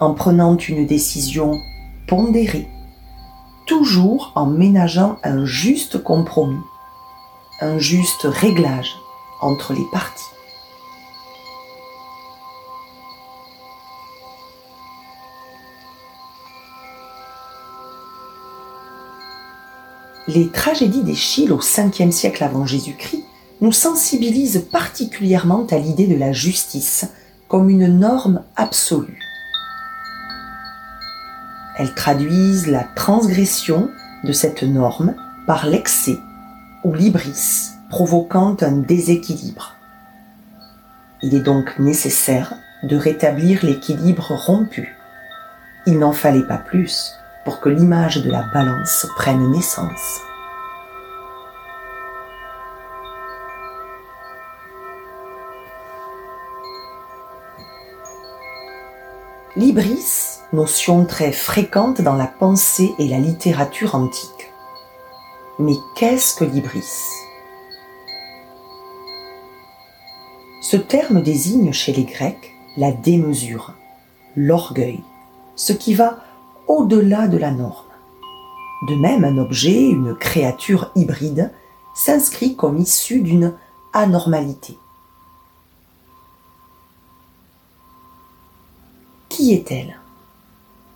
en 0.00 0.14
prenant 0.14 0.56
une 0.56 0.86
décision 0.86 1.60
pondérée, 2.06 2.68
toujours 3.66 4.32
en 4.34 4.46
ménageant 4.46 5.16
un 5.22 5.44
juste 5.44 6.02
compromis, 6.02 6.60
un 7.64 7.78
juste 7.78 8.22
réglage 8.24 8.96
entre 9.40 9.72
les 9.72 9.84
parties. 9.90 10.22
Les 20.26 20.50
tragédies 20.50 21.02
d'Échille 21.02 21.52
au 21.52 21.60
5e 21.60 22.10
siècle 22.10 22.44
avant 22.44 22.66
Jésus-Christ 22.66 23.24
nous 23.60 23.72
sensibilisent 23.72 24.66
particulièrement 24.70 25.66
à 25.70 25.78
l'idée 25.78 26.06
de 26.06 26.16
la 26.16 26.32
justice 26.32 27.06
comme 27.48 27.70
une 27.70 27.98
norme 27.98 28.42
absolue. 28.56 29.20
Elles 31.76 31.94
traduisent 31.94 32.66
la 32.66 32.84
transgression 32.84 33.90
de 34.22 34.32
cette 34.32 34.62
norme 34.62 35.14
par 35.46 35.66
l'excès 35.66 36.16
ou 36.84 36.92
l'ibris, 36.92 37.70
provoquant 37.90 38.56
un 38.60 38.72
déséquilibre. 38.72 39.72
Il 41.22 41.34
est 41.34 41.40
donc 41.40 41.78
nécessaire 41.78 42.54
de 42.82 42.96
rétablir 42.96 43.64
l'équilibre 43.64 44.32
rompu. 44.32 44.94
Il 45.86 45.98
n'en 45.98 46.12
fallait 46.12 46.46
pas 46.46 46.58
plus 46.58 47.12
pour 47.44 47.60
que 47.60 47.70
l'image 47.70 48.22
de 48.22 48.30
la 48.30 48.42
balance 48.52 49.06
prenne 49.16 49.50
naissance. 49.50 50.20
L'ibris, 59.56 60.40
notion 60.52 61.04
très 61.04 61.32
fréquente 61.32 62.02
dans 62.02 62.16
la 62.16 62.26
pensée 62.26 62.92
et 62.98 63.08
la 63.08 63.18
littérature 63.18 63.94
antique. 63.94 64.53
Mais 65.58 65.76
qu'est-ce 65.94 66.34
que 66.34 66.44
l'ibris? 66.44 66.90
Ce 70.60 70.76
terme 70.76 71.22
désigne 71.22 71.72
chez 71.72 71.92
les 71.92 72.04
Grecs 72.04 72.52
la 72.76 72.90
démesure, 72.90 73.74
l'orgueil, 74.36 75.00
ce 75.54 75.72
qui 75.72 75.94
va 75.94 76.24
au-delà 76.66 77.28
de 77.28 77.36
la 77.36 77.52
norme. 77.52 77.86
De 78.88 78.96
même, 78.96 79.24
un 79.24 79.38
objet, 79.38 79.88
une 79.88 80.16
créature 80.16 80.90
hybride, 80.96 81.52
s'inscrit 81.94 82.56
comme 82.56 82.78
issu 82.78 83.20
d'une 83.20 83.54
anormalité. 83.92 84.76
Qui 89.28 89.52
est-elle? 89.52 90.00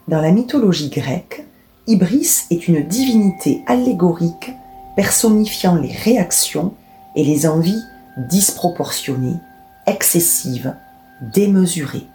Dans 0.09 0.21
la 0.21 0.33
mythologie 0.33 0.91
grecque, 0.91 1.47
Ibris 1.89 2.45
est 2.51 2.69
une 2.69 2.87
divinité 2.87 3.65
allégorique 3.67 4.55
personnifiant 4.95 5.75
les 5.75 5.91
réactions 5.91 6.75
et 7.17 7.25
les 7.25 7.47
envies 7.47 7.83
disproportionnées, 8.29 9.39
excessives, 9.87 10.77
démesurées, 11.23 12.07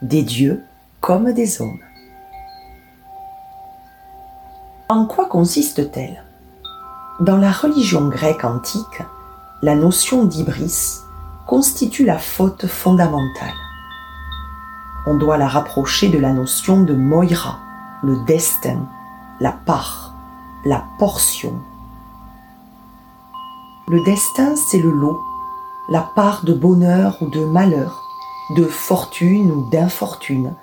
des 0.00 0.22
dieux 0.22 0.64
comme 1.02 1.34
des 1.34 1.60
hommes. 1.60 1.78
En 4.88 5.04
quoi 5.04 5.26
consiste-t-elle? 5.26 6.24
Dans 7.20 7.36
la 7.36 7.52
religion 7.52 8.08
grecque 8.08 8.46
antique, 8.46 9.02
la 9.60 9.74
notion 9.74 10.24
d'Ibris 10.24 11.00
constitue 11.46 12.06
la 12.06 12.16
faute 12.16 12.66
fondamentale. 12.66 13.52
On 15.06 15.18
doit 15.18 15.36
la 15.36 15.48
rapprocher 15.48 16.08
de 16.08 16.18
la 16.18 16.32
notion 16.32 16.82
de 16.82 16.94
Moira, 16.94 17.58
le 18.02 18.24
destin, 18.24 18.88
la 19.40 19.52
part, 19.52 20.12
la 20.64 20.84
portion. 20.98 21.54
Le 23.88 24.02
destin, 24.04 24.56
c'est 24.56 24.80
le 24.80 24.90
lot, 24.90 25.20
la 25.88 26.02
part 26.02 26.44
de 26.44 26.52
bonheur 26.52 27.16
ou 27.22 27.28
de 27.28 27.44
malheur, 27.44 28.02
de 28.56 28.64
fortune 28.64 29.50
ou 29.50 29.70
d'infortune, 29.70 30.54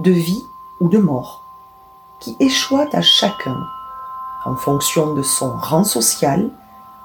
de 0.00 0.10
vie 0.10 0.44
ou 0.80 0.88
de 0.88 0.98
mort, 0.98 1.44
qui 2.20 2.36
échoit 2.40 2.88
à 2.92 3.00
chacun 3.00 3.56
en 4.44 4.56
fonction 4.56 5.14
de 5.14 5.22
son 5.22 5.56
rang 5.56 5.84
social, 5.84 6.50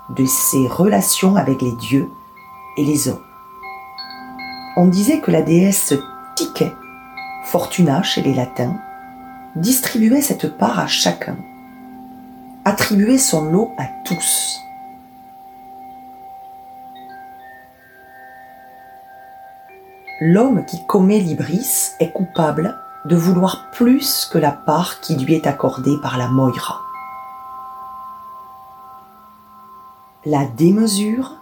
de 0.09 0.25
ses 0.25 0.67
relations 0.67 1.35
avec 1.35 1.61
les 1.61 1.71
dieux 1.71 2.09
et 2.77 2.83
les 2.83 3.07
hommes. 3.07 3.23
On 4.75 4.87
disait 4.87 5.21
que 5.21 5.31
la 5.31 5.41
déesse 5.41 5.93
Ticket, 6.35 6.73
Fortuna 7.45 8.03
chez 8.03 8.21
les 8.21 8.33
latins, 8.33 8.75
distribuait 9.55 10.21
cette 10.21 10.57
part 10.57 10.79
à 10.79 10.87
chacun, 10.87 11.37
attribuait 12.65 13.17
son 13.17 13.45
lot 13.51 13.73
à 13.77 13.85
tous. 14.05 14.59
L'homme 20.21 20.65
qui 20.65 20.85
commet 20.85 21.19
l'ibris 21.19 21.91
est 21.99 22.11
coupable 22.11 22.77
de 23.05 23.15
vouloir 23.15 23.69
plus 23.71 24.29
que 24.31 24.37
la 24.37 24.51
part 24.51 24.99
qui 24.99 25.15
lui 25.15 25.33
est 25.33 25.47
accordée 25.47 25.95
par 26.01 26.17
la 26.17 26.27
Moira. 26.27 26.81
la 30.25 30.45
démesure 30.45 31.35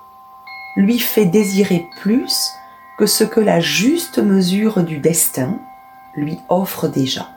lui 0.76 1.00
fait 1.00 1.26
désirer 1.26 1.90
plus 2.00 2.52
que 2.98 3.06
ce 3.06 3.24
que 3.24 3.40
la 3.40 3.60
juste 3.60 4.20
mesure 4.20 4.84
du 4.84 5.00
destin 5.00 5.60
lui 6.16 6.40
offre 6.50 6.88
déjà. 6.88 7.28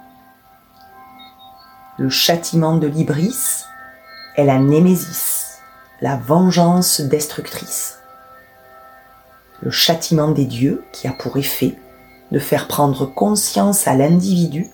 Le 2.01 2.09
châtiment 2.09 2.79
de 2.79 2.87
l'ibris 2.87 3.67
est 4.37 4.47
la 4.47 4.59
némésis, 4.59 5.59
la 6.01 6.17
vengeance 6.17 7.03
destructrice. 7.03 7.99
Le 9.61 9.71
châtiment 9.71 10.31
des 10.31 10.47
dieux 10.47 10.83
qui 10.93 11.09
a 11.09 11.13
pour 11.13 11.37
effet 11.37 11.77
de 12.33 12.39
faire 12.39 12.69
prendre 12.69 13.05
conscience 13.05 13.87
à 13.87 13.95
l'individu 13.95 14.71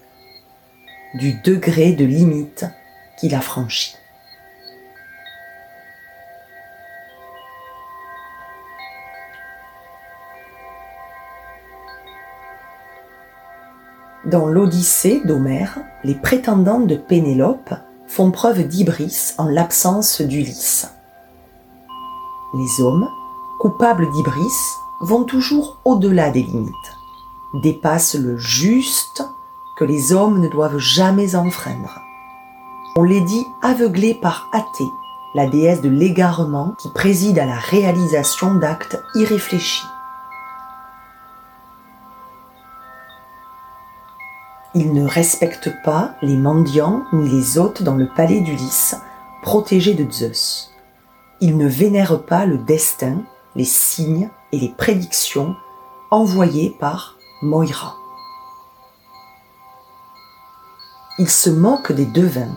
du 1.14 1.32
degré 1.42 1.94
de 1.94 2.04
limite 2.04 2.64
qu'il 3.18 3.34
a 3.34 3.40
franchi. 3.40 3.96
Dans 14.26 14.46
l'Odyssée 14.46 15.22
d'Homère, 15.24 15.78
les 16.02 16.16
prétendants 16.16 16.80
de 16.80 16.96
Pénélope 16.96 17.72
font 18.08 18.32
preuve 18.32 18.66
d'Ibris 18.66 19.34
en 19.38 19.44
l'absence 19.44 20.20
d'Ulysse. 20.20 20.90
Les 22.52 22.82
hommes, 22.82 23.08
coupables 23.60 24.10
d'Ibris, 24.10 24.40
vont 25.00 25.22
toujours 25.22 25.78
au-delà 25.84 26.30
des 26.30 26.42
limites, 26.42 26.74
dépassent 27.62 28.16
le 28.16 28.36
juste 28.36 29.22
que 29.78 29.84
les 29.84 30.12
hommes 30.12 30.40
ne 30.40 30.48
doivent 30.48 30.78
jamais 30.78 31.36
enfreindre. 31.36 32.00
On 32.96 33.04
les 33.04 33.20
dit 33.20 33.46
aveuglés 33.62 34.14
par 34.14 34.48
Athée, 34.52 34.90
la 35.36 35.46
déesse 35.46 35.82
de 35.82 35.88
l'égarement 35.88 36.74
qui 36.78 36.88
préside 36.88 37.38
à 37.38 37.46
la 37.46 37.58
réalisation 37.58 38.56
d'actes 38.56 39.00
irréfléchis. 39.14 39.86
Il 44.78 44.92
ne 44.92 45.08
respecte 45.08 45.70
pas 45.84 46.16
les 46.20 46.36
mendiants 46.36 47.04
ni 47.14 47.30
les 47.30 47.56
hôtes 47.56 47.82
dans 47.82 47.94
le 47.94 48.06
palais 48.14 48.40
d'Ulysse, 48.40 48.94
protégés 49.40 49.94
de 49.94 50.06
Zeus. 50.12 50.70
Il 51.40 51.56
ne 51.56 51.66
vénère 51.66 52.22
pas 52.24 52.44
le 52.44 52.58
destin, 52.58 53.22
les 53.54 53.64
signes 53.64 54.28
et 54.52 54.58
les 54.58 54.68
prédictions 54.68 55.56
envoyés 56.10 56.76
par 56.78 57.16
Moira. 57.40 57.96
Il 61.18 61.30
se 61.30 61.48
moque 61.48 61.92
des 61.92 62.04
devins. 62.04 62.54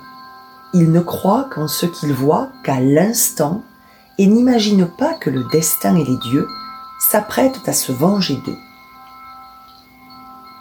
Il 0.73 0.91
ne 0.91 0.99
croit 0.99 1.45
qu'en 1.45 1.69
ce 1.69 1.85
qu'il 1.85 2.11
voit 2.11 2.49
qu'à 2.65 2.81
l'instant 2.81 3.63
et 4.17 4.27
n'imagine 4.27 4.87
pas 4.87 5.13
que 5.13 5.29
le 5.29 5.45
destin 5.45 5.95
et 5.95 6.03
les 6.03 6.17
dieux 6.17 6.49
s'apprêtent 6.99 7.65
à 7.65 7.71
se 7.71 7.93
venger 7.93 8.35
d'eux. 8.45 8.59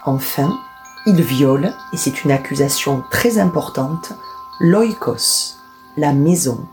Enfin, 0.05 0.57
il 1.06 1.22
viole, 1.22 1.74
et 1.92 1.96
c'est 1.96 2.24
une 2.24 2.30
accusation 2.30 3.02
très 3.11 3.38
importante, 3.38 4.12
l'oikos, 4.61 5.54
la 5.96 6.12
maison, 6.12 6.66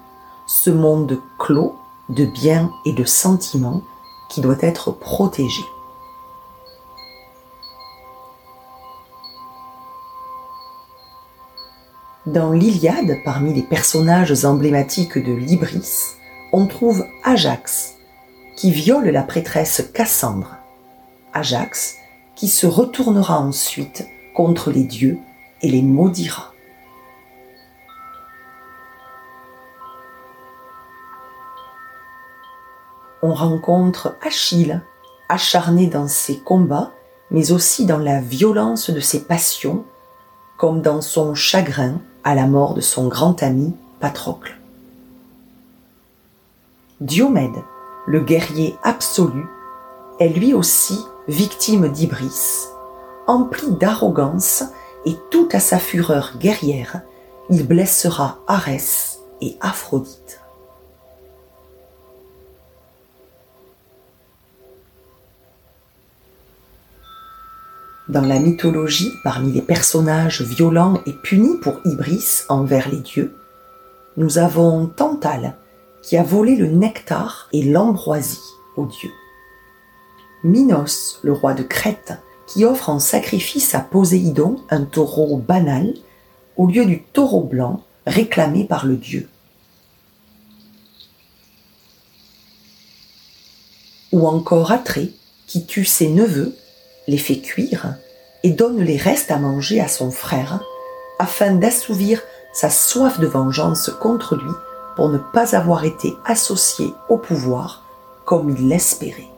ce 0.45 0.69
monde 0.69 1.21
clos 1.37 1.75
de 2.09 2.25
biens 2.25 2.71
et 2.85 2.93
de 2.93 3.03
sentiments 3.03 3.81
qui 4.29 4.41
doit 4.41 4.57
être 4.61 4.91
protégé. 4.91 5.63
Dans 12.25 12.51
l'Iliade, 12.51 13.19
parmi 13.23 13.53
les 13.53 13.61
personnages 13.61 14.45
emblématiques 14.45 15.17
de 15.17 15.31
l'Ibris, 15.31 16.15
on 16.51 16.65
trouve 16.65 17.05
Ajax, 17.23 17.93
qui 18.57 18.71
viole 18.71 19.09
la 19.09 19.21
prêtresse 19.21 19.89
Cassandre. 19.93 20.55
Ajax, 21.33 21.97
qui 22.35 22.47
se 22.47 22.65
retournera 22.65 23.39
ensuite 23.39 24.07
contre 24.35 24.69
les 24.69 24.83
dieux 24.83 25.17
et 25.61 25.69
les 25.69 25.81
maudira. 25.81 26.53
On 33.23 33.33
rencontre 33.33 34.15
Achille, 34.21 34.81
acharné 35.29 35.87
dans 35.87 36.07
ses 36.07 36.37
combats, 36.37 36.91
mais 37.31 37.51
aussi 37.51 37.87
dans 37.87 37.97
la 37.97 38.21
violence 38.21 38.91
de 38.91 38.99
ses 38.99 39.23
passions, 39.23 39.83
comme 40.57 40.81
dans 40.81 41.01
son 41.01 41.33
chagrin 41.33 41.99
à 42.23 42.35
la 42.35 42.45
mort 42.45 42.75
de 42.75 42.81
son 42.81 43.07
grand 43.07 43.41
ami 43.41 43.73
Patrocle. 43.99 44.59
Diomède, 47.01 47.63
le 48.05 48.19
guerrier 48.19 48.75
absolu, 48.83 49.47
est 50.19 50.29
lui 50.29 50.53
aussi 50.53 50.99
victime 51.27 51.89
d'Ibris. 51.89 52.67
Empli 53.27 53.71
d'arrogance 53.71 54.63
et 55.05 55.15
tout 55.31 55.49
à 55.51 55.59
sa 55.59 55.79
fureur 55.79 56.33
guerrière, 56.39 57.01
il 57.49 57.65
blessera 57.65 58.39
Arès 58.47 59.19
et 59.41 59.57
Aphrodite. 59.61 60.41
Dans 68.07 68.21
la 68.21 68.37
mythologie, 68.37 69.11
parmi 69.23 69.51
les 69.51 69.63
personnages 69.63 70.43
violents 70.43 71.01
et 71.07 71.13
punis 71.23 71.57
pour 71.59 71.79
Ibris 71.85 72.43
envers 72.49 72.89
les 72.89 72.99
dieux, 72.99 73.35
nous 74.17 74.37
avons 74.37 74.85
Tantale, 74.85 75.55
qui 76.03 76.15
a 76.15 76.23
volé 76.23 76.55
le 76.55 76.67
nectar 76.67 77.49
et 77.51 77.63
l'ambroisie 77.63 78.53
aux 78.77 78.85
dieux. 78.85 79.11
Minos, 80.43 81.19
le 81.23 81.33
roi 81.33 81.55
de 81.55 81.63
Crète, 81.63 82.13
qui 82.47 82.65
offre 82.65 82.89
en 82.89 82.99
sacrifice 82.99 83.75
à 83.75 83.79
Poséidon 83.79 84.57
un 84.69 84.83
taureau 84.83 85.37
banal 85.37 85.93
au 86.57 86.67
lieu 86.67 86.85
du 86.85 87.01
taureau 87.01 87.41
blanc 87.41 87.81
réclamé 88.05 88.63
par 88.63 88.85
le 88.85 88.97
dieu. 88.97 89.27
Ou 94.11 94.27
encore 94.27 94.71
Atrée, 94.71 95.11
qui 95.47 95.65
tue 95.65 95.85
ses 95.85 96.09
neveux 96.09 96.55
les 97.07 97.17
fait 97.17 97.39
cuire 97.39 97.95
et 98.43 98.51
donne 98.51 98.81
les 98.81 98.97
restes 98.97 99.31
à 99.31 99.37
manger 99.37 99.81
à 99.81 99.87
son 99.87 100.11
frère 100.11 100.59
afin 101.19 101.51
d'assouvir 101.51 102.21
sa 102.53 102.69
soif 102.69 103.19
de 103.19 103.27
vengeance 103.27 103.91
contre 104.01 104.35
lui 104.35 104.51
pour 104.95 105.09
ne 105.09 105.17
pas 105.17 105.55
avoir 105.55 105.83
été 105.83 106.13
associé 106.25 106.93
au 107.09 107.17
pouvoir 107.17 107.83
comme 108.23 108.49
il 108.49 108.69
l'espérait. 108.69 109.34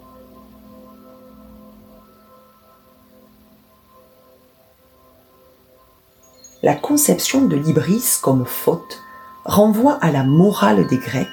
La 6.64 6.76
conception 6.76 7.46
de 7.46 7.56
l'ibris 7.56 8.20
comme 8.22 8.46
faute 8.46 9.04
renvoie 9.46 9.98
à 10.02 10.12
la 10.12 10.24
morale 10.24 10.88
des 10.88 10.98
Grecs 10.98 11.28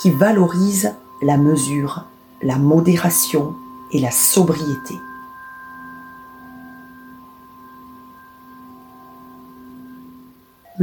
qui 0.00 0.10
valorise 0.10 0.94
la 1.20 1.36
mesure, 1.36 2.04
la 2.42 2.56
modération 2.56 3.54
et 3.92 4.00
la 4.00 4.10
sobriété. 4.10 4.94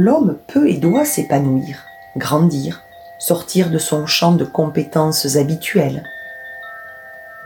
l'homme 0.00 0.38
peut 0.48 0.68
et 0.68 0.76
doit 0.76 1.04
s'épanouir, 1.04 1.84
grandir, 2.16 2.82
sortir 3.18 3.70
de 3.70 3.78
son 3.78 4.06
champ 4.06 4.32
de 4.32 4.44
compétences 4.44 5.36
habituelles. 5.36 6.04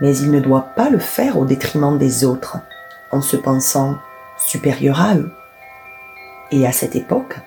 Mais 0.01 0.17
il 0.17 0.31
ne 0.31 0.41
doit 0.41 0.69
pas 0.77 0.89
le 0.89 0.99
faire 0.99 1.39
au 1.39 1.45
détriment 1.45 1.99
des 1.99 2.25
autres, 2.25 2.59
en 3.11 3.21
se 3.21 3.37
pensant 3.37 3.97
supérieur 4.37 5.01
à 5.01 5.17
eux. 5.17 5.33
Et 6.55 6.69
à 6.69 6.71
cette 6.71 6.95
époque, 6.95 7.41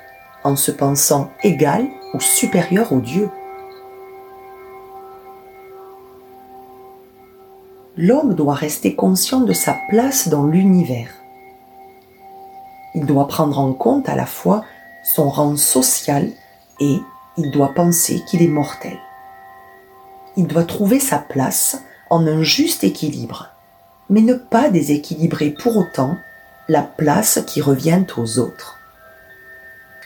en 0.43 0.57
se 0.57 0.69
pensant 0.69 1.31
égal 1.41 1.87
ou 2.13 2.19
supérieur 2.19 2.91
aux 2.91 2.99
dieux. 2.99 3.29
L'homme 7.95 8.33
doit 8.33 8.53
rester 8.53 8.95
conscient 8.95 9.39
de 9.39 9.53
sa 9.53 9.77
place 9.87 10.27
dans 10.27 10.45
l'univers. 10.45 11.09
Il 12.95 13.05
doit 13.05 13.29
prendre 13.29 13.59
en 13.59 13.71
compte 13.71 14.09
à 14.09 14.15
la 14.15 14.25
fois 14.25 14.65
son 15.05 15.29
rang 15.29 15.55
social 15.55 16.29
et 16.81 16.97
il 17.37 17.51
doit 17.51 17.73
penser 17.73 18.21
qu'il 18.27 18.41
est 18.41 18.49
mortel. 18.49 18.97
Il 20.35 20.47
doit 20.47 20.65
trouver 20.65 20.99
sa 20.99 21.17
place 21.17 21.81
en 22.09 22.27
un 22.27 22.43
juste 22.43 22.83
équilibre, 22.83 23.51
mais 24.09 24.21
ne 24.21 24.33
pas 24.33 24.69
déséquilibrer 24.69 25.51
pour 25.51 25.77
autant 25.77 26.17
la 26.67 26.81
place 26.81 27.39
qui 27.47 27.61
revient 27.61 28.03
aux 28.17 28.39
autres. 28.39 28.76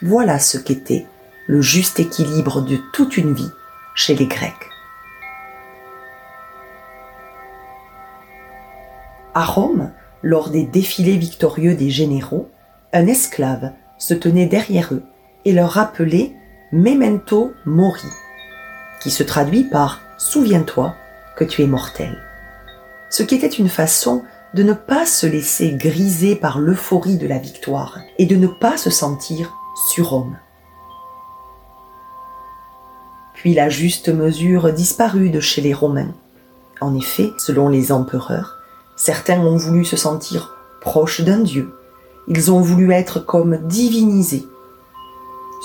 Voilà 0.03 0.39
ce 0.39 0.57
qu'était 0.57 1.05
le 1.45 1.61
juste 1.61 1.99
équilibre 1.99 2.61
de 2.61 2.77
toute 2.91 3.17
une 3.17 3.33
vie 3.33 3.51
chez 3.93 4.15
les 4.15 4.25
Grecs. 4.25 4.69
À 9.35 9.45
Rome, 9.45 9.91
lors 10.23 10.49
des 10.49 10.63
défilés 10.63 11.17
victorieux 11.17 11.75
des 11.75 11.91
généraux, 11.91 12.49
un 12.93 13.05
esclave 13.05 13.73
se 13.99 14.15
tenaient 14.15 14.47
derrière 14.47 14.91
eux 14.91 15.03
et 15.45 15.53
leur 15.53 15.71
rappelaient 15.71 16.33
Memento 16.71 17.53
Mori, 17.65 18.09
qui 19.01 19.11
se 19.11 19.23
traduit 19.23 19.65
par 19.65 20.01
Souviens-toi 20.17 20.95
que 21.35 21.43
tu 21.43 21.61
es 21.61 21.67
mortel. 21.67 22.17
Ce 23.11 23.21
qui 23.21 23.35
était 23.35 23.47
une 23.47 23.69
façon 23.69 24.23
de 24.55 24.63
ne 24.63 24.73
pas 24.73 25.05
se 25.05 25.27
laisser 25.27 25.73
griser 25.73 26.35
par 26.35 26.59
l'euphorie 26.59 27.17
de 27.17 27.27
la 27.27 27.37
victoire 27.37 27.99
et 28.17 28.25
de 28.25 28.35
ne 28.35 28.47
pas 28.47 28.77
se 28.77 28.89
sentir 28.89 29.53
surhomme. 29.87 30.37
Puis 33.33 33.53
la 33.53 33.69
juste 33.69 34.09
mesure 34.09 34.71
disparut 34.71 35.29
de 35.29 35.39
chez 35.39 35.61
les 35.61 35.73
Romains. 35.73 36.13
En 36.79 36.95
effet, 36.95 37.31
selon 37.37 37.69
les 37.69 37.91
empereurs, 37.91 38.57
certains 38.95 39.39
ont 39.39 39.57
voulu 39.57 39.83
se 39.83 39.97
sentir 39.97 40.55
proches 40.81 41.21
d'un 41.21 41.39
dieu, 41.39 41.73
ils 42.27 42.51
ont 42.51 42.61
voulu 42.61 42.91
être 42.91 43.19
comme 43.19 43.57
divinisés, 43.67 44.45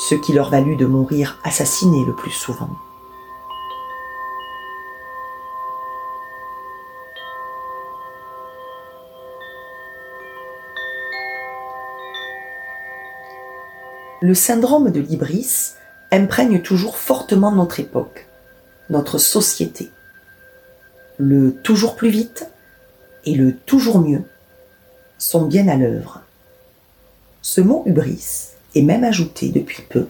ce 0.08 0.14
qui 0.14 0.32
leur 0.32 0.50
valut 0.50 0.76
de 0.76 0.86
mourir 0.86 1.38
assassinés 1.44 2.04
le 2.06 2.14
plus 2.14 2.30
souvent. 2.30 2.70
Le 14.22 14.34
syndrome 14.34 14.90
de 14.90 15.00
l'ibris 15.00 15.72
imprègne 16.10 16.62
toujours 16.62 16.96
fortement 16.96 17.52
notre 17.52 17.80
époque, 17.80 18.26
notre 18.88 19.18
société. 19.18 19.90
Le 21.18 21.52
toujours 21.52 21.96
plus 21.96 22.08
vite 22.08 22.48
et 23.26 23.34
le 23.34 23.54
toujours 23.54 24.00
mieux 24.00 24.22
sont 25.18 25.42
bien 25.42 25.68
à 25.68 25.76
l'œuvre. 25.76 26.22
Ce 27.42 27.60
mot 27.60 27.82
hubris 27.86 28.48
est 28.74 28.82
même 28.82 29.04
ajouté 29.04 29.50
depuis 29.50 29.82
peu 29.82 30.06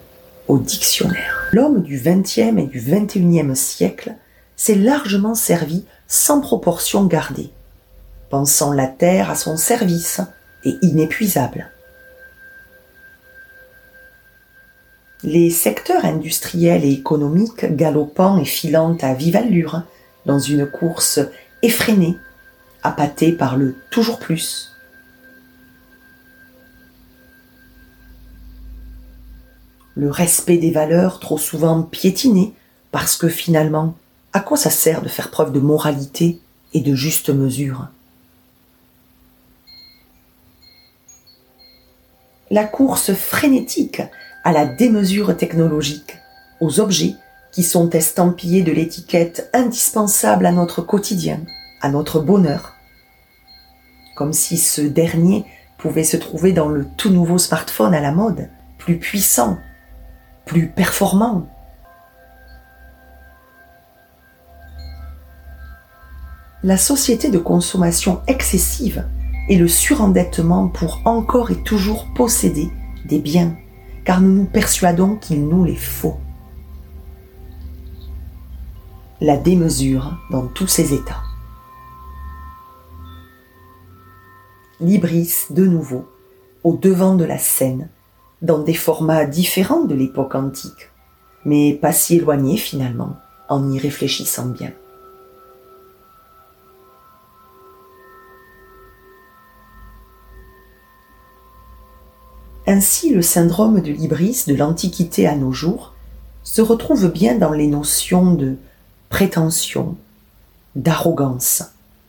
au 0.47 0.59
dictionnaire. 0.59 1.49
L'homme 1.53 1.83
du 1.83 1.99
XXe 1.99 2.39
et 2.39 2.67
du 2.67 2.81
XXIe 2.81 3.57
siècle 3.57 4.15
s'est 4.57 4.77
largement 4.77 5.35
servi 5.35 5.85
sans 6.07 6.41
proportion 6.41 7.05
gardée, 7.07 7.51
pensant 8.31 8.73
la 8.73 8.87
terre 8.87 9.31
à 9.31 9.35
son 9.35 9.57
service 9.57 10.21
et 10.65 10.75
inépuisable. 10.83 11.71
Les 15.23 15.51
secteurs 15.51 16.05
industriels 16.05 16.85
et 16.85 16.93
économiques 16.93 17.65
galopant 17.75 18.39
et 18.39 18.45
filant 18.45 18.97
à 19.01 19.15
vive 19.15 19.37
allure 19.37 19.83
dans 20.27 20.39
une 20.39 20.67
course 20.67 21.21
effrénée, 21.63 22.17
appâtée 22.83 23.33
par 23.33 23.57
le 23.57 23.75
toujours 23.91 24.19
plus, 24.19 24.73
le 29.95 30.11
respect 30.11 30.59
des 30.59 30.71
valeurs 30.71 31.19
trop 31.19 31.39
souvent 31.39 31.83
piétinées, 31.83 32.53
parce 32.93 33.17
que 33.17 33.29
finalement, 33.29 33.97
à 34.35 34.41
quoi 34.41 34.59
ça 34.59 34.71
sert 34.71 35.01
de 35.01 35.09
faire 35.09 35.31
preuve 35.31 35.53
de 35.53 35.61
moralité 35.61 36.39
et 36.75 36.81
de 36.81 36.95
juste 36.95 37.31
mesure? 37.31 37.89
La 42.51 42.65
course 42.65 43.13
frénétique 43.15 44.03
à 44.47 44.53
la 44.53 44.65
démesure 44.65 45.37
technologique, 45.37 46.19
aux 46.61 46.79
objets 46.79 47.17
qui 47.51 47.65
sont 47.65 47.91
estampillés 47.91 48.63
de 48.63 48.71
l'étiquette 48.71 49.51
indispensable 49.53 50.47
à 50.47 50.53
notre 50.53 50.83
quotidien, 50.83 51.41
à 51.83 51.89
notre 51.89 52.21
bonheur. 52.21 52.75
Comme 54.15 54.33
si 54.33 54.57
ce 54.57 54.83
dernier 54.83 55.47
pouvait 55.79 56.05
se 56.05 56.17
trouver 56.17 56.53
dans 56.53 56.69
le 56.69 56.87
tout 56.97 57.11
nouveau 57.11 57.39
smartphone 57.39 57.93
à 57.93 58.01
la 58.01 58.13
mode, 58.13 58.49
plus 58.79 59.01
puissant, 59.01 59.59
plus 60.45 60.69
performant. 60.69 61.49
La 66.63 66.77
société 66.77 67.31
de 67.31 67.39
consommation 67.39 68.21
excessive 68.29 69.09
et 69.49 69.57
le 69.57 69.67
surendettement 69.67 70.69
pour 70.69 71.03
encore 71.05 71.51
et 71.51 71.61
toujours 71.65 72.07
posséder 72.15 72.71
des 73.07 73.19
biens, 73.19 73.57
car 74.07 74.21
nous 74.21 74.33
nous 74.33 74.45
persuadons 74.45 75.17
qu'il 75.17 75.49
nous 75.49 75.65
les 75.65 75.77
faut. 75.77 76.17
La 79.21 79.37
démesure 79.37 80.17
dans 80.31 80.47
tous 80.47 80.69
ses 80.69 80.95
états. 80.95 81.23
Libris, 84.81 85.47
de 85.51 85.67
nouveau, 85.67 86.07
au 86.63 86.77
devant 86.77 87.17
de 87.17 87.25
la 87.25 87.39
scène, 87.39 87.89
dans 88.43 88.61
des 88.61 88.75
formats 88.75 89.25
différents 89.25 89.85
de 89.85 89.95
l'époque 89.95 90.37
antique, 90.37 90.93
mais 91.45 91.73
pas 91.73 91.93
si 91.93 92.17
éloignés 92.17 92.59
finalement, 92.59 93.17
en 93.49 93.73
y 93.73 93.79
réfléchissant 93.79 94.47
bien. 94.47 94.73
Ainsi, 102.69 103.15
le 103.15 103.23
syndrome 103.23 103.81
de 103.81 103.93
l'ibris 103.93 104.45
de 104.49 104.55
l'Antiquité 104.55 105.27
à 105.29 105.37
nos 105.37 105.53
jours 105.53 105.95
se 106.43 106.61
retrouve 106.61 107.13
bien 107.13 107.37
dans 107.37 107.53
les 107.53 107.69
notions 107.69 108.35
de 108.35 108.57
prétention, 109.09 109.97
d'arrogance, 110.75 111.63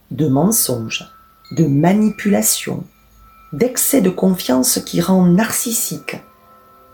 de 0.10 0.28
mensonge, 0.28 1.06
de 1.52 1.66
manipulation, 1.66 2.84
d'excès 3.54 4.02
de 4.02 4.10
confiance 4.10 4.80
qui 4.84 5.00
rend 5.00 5.26
narcissique, 5.26 6.18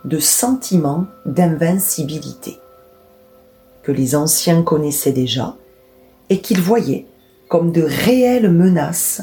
de 0.04 0.20
sentiment 0.20 1.06
d'invincibilité, 1.26 2.60
que 3.84 3.94
les 3.94 4.16
anciens 4.16 4.62
connaissaient 4.62 5.14
déjà 5.14 5.56
et 6.30 6.42
qu'ils 6.42 6.62
voyaient 6.62 7.06
comme 7.48 7.72
de 7.72 7.82
réelles 7.82 8.52
menaces 8.52 9.22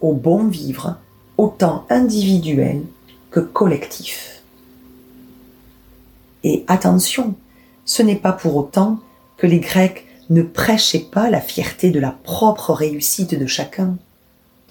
au 0.00 0.14
bon 0.14 0.46
vivre, 0.46 0.96
autant 1.36 1.84
individuel 1.90 2.82
collectif. 3.40 4.42
Et 6.44 6.64
attention, 6.66 7.34
ce 7.84 8.02
n'est 8.02 8.16
pas 8.16 8.32
pour 8.32 8.56
autant 8.56 8.98
que 9.36 9.46
les 9.46 9.60
Grecs 9.60 10.06
ne 10.30 10.42
prêchaient 10.42 11.06
pas 11.10 11.30
la 11.30 11.40
fierté 11.40 11.90
de 11.90 12.00
la 12.00 12.10
propre 12.10 12.72
réussite 12.72 13.38
de 13.38 13.46
chacun, 13.46 13.96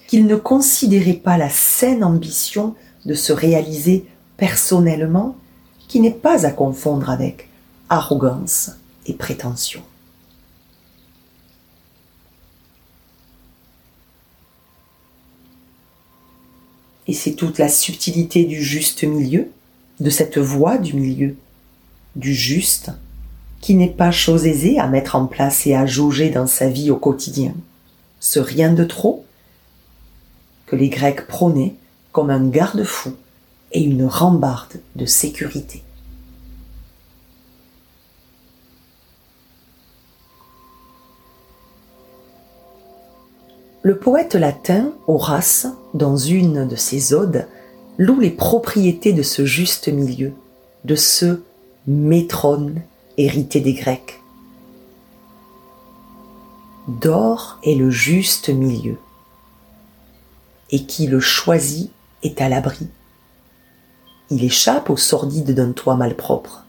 qu'ils 0.08 0.26
ne 0.26 0.36
considéraient 0.36 1.14
pas 1.14 1.38
la 1.38 1.50
saine 1.50 2.04
ambition 2.04 2.76
de 3.06 3.14
se 3.14 3.34
réaliser 3.34 4.06
personnellement, 4.38 5.36
qui 5.88 6.00
n'est 6.00 6.12
pas 6.12 6.46
à 6.46 6.52
confondre 6.52 7.10
avec 7.10 7.50
arrogance 7.90 8.72
et 9.06 9.14
prétention. 9.14 9.82
Et 17.12 17.14
c'est 17.14 17.34
toute 17.34 17.60
la 17.60 17.68
subtilité 17.68 18.46
du 18.46 18.64
juste 18.64 19.04
milieu, 19.04 19.50
de 20.00 20.10
cette 20.10 20.38
voie 20.38 20.78
du 20.78 20.94
milieu, 20.94 21.36
du 22.16 22.34
juste, 22.34 22.90
qui 23.60 23.76
n'est 23.76 23.90
pas 23.90 24.12
chose 24.12 24.46
aisée 24.46 24.80
à 24.80 24.88
mettre 24.88 25.18
en 25.18 25.26
place 25.26 25.68
et 25.68 25.76
à 25.76 25.86
jauger 25.86 26.30
dans 26.30 26.48
sa 26.48 26.70
vie 26.70 26.90
au 26.90 26.96
quotidien. 26.96 27.54
Ce 28.22 28.40
rien 28.40 28.72
de 28.72 28.86
trop 28.86 29.26
que 30.68 30.78
les 30.78 30.88
Grecs 30.88 31.28
prônaient 31.28 31.76
comme 32.14 32.30
un 32.30 32.48
garde-fou 32.48 33.12
et 33.74 33.82
une 33.82 34.06
rambarde 34.06 34.80
de 34.96 35.06
sécurité. 35.06 35.84
Le 43.84 43.98
poète 43.98 44.36
latin 44.36 44.94
Horace, 45.08 45.66
dans 45.96 46.16
une 46.16 46.68
de 46.68 46.76
ses 46.76 47.16
odes, 47.16 47.48
loue 47.98 48.20
les 48.20 48.30
propriétés 48.30 49.12
de 49.12 49.24
ce 49.24 49.44
juste 49.44 49.88
milieu, 49.88 50.34
de 50.86 50.94
ce 50.94 51.42
métrone 51.88 52.84
hérité 53.18 53.60
des 53.60 53.74
Grecs. 53.74 54.20
D'or 56.88 57.58
est 57.64 57.74
le 57.74 57.90
juste 57.90 58.50
milieu, 58.50 58.98
et 60.70 60.86
qui 60.86 61.08
le 61.08 61.20
choisit 61.20 61.92
est 62.22 62.40
à 62.40 62.50
l'abri. 62.50 62.88
Il 64.30 64.44
échappe 64.44 64.92
au 64.92 64.98
sordide 64.98 65.56
d'un 65.56 65.72
toit 65.72 65.96
malpropre. 65.96 66.66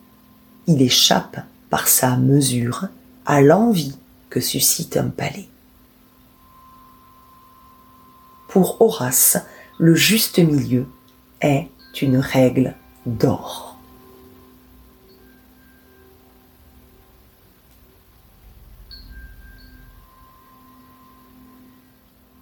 Il 0.66 0.80
échappe 0.80 1.40
par 1.68 1.88
sa 1.88 2.16
mesure 2.16 2.86
à 3.26 3.42
l'envie 3.42 3.98
que 4.30 4.40
suscite 4.40 4.96
un 4.96 5.08
palais. 5.08 5.48
Pour 8.52 8.82
Horace, 8.82 9.38
le 9.78 9.94
juste 9.94 10.38
milieu 10.38 10.84
est 11.40 11.68
une 12.02 12.18
règle 12.18 12.74
d'or. 13.06 13.78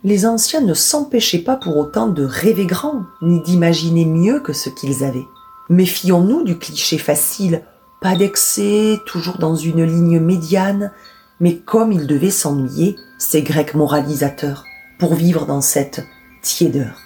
Les 0.02 0.26
anciens 0.26 0.62
ne 0.62 0.74
s'empêchaient 0.74 1.44
pas 1.44 1.54
pour 1.54 1.76
autant 1.76 2.08
de 2.08 2.24
rêver 2.24 2.66
grand, 2.66 3.04
ni 3.22 3.40
d'imaginer 3.42 4.04
mieux 4.04 4.40
que 4.40 4.52
ce 4.52 4.68
qu'ils 4.68 5.04
avaient. 5.04 5.28
Méfions-nous 5.68 6.42
du 6.42 6.58
cliché 6.58 6.98
facile, 6.98 7.62
pas 8.00 8.16
d'excès, 8.16 8.98
toujours 9.06 9.38
dans 9.38 9.54
une 9.54 9.84
ligne 9.84 10.18
médiane, 10.18 10.90
mais 11.38 11.58
comme 11.58 11.92
ils 11.92 12.08
devaient 12.08 12.30
s'ennuyer, 12.30 12.96
ces 13.16 13.42
Grecs 13.42 13.76
moralisateurs 13.76 14.64
pour 15.00 15.14
vivre 15.14 15.46
dans 15.46 15.62
cette 15.62 16.06
tiédeur. 16.42 17.00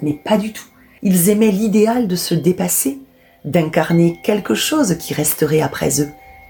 Mais 0.00 0.14
pas 0.14 0.38
du 0.38 0.52
tout. 0.52 0.64
Ils 1.02 1.28
aimaient 1.28 1.50
l'idéal 1.50 2.08
de 2.08 2.16
se 2.16 2.34
dépasser, 2.34 3.00
d'incarner 3.44 4.18
quelque 4.24 4.54
chose 4.54 4.96
qui 4.98 5.14
resterait 5.14 5.60
après 5.60 6.00
eux. 6.00 6.08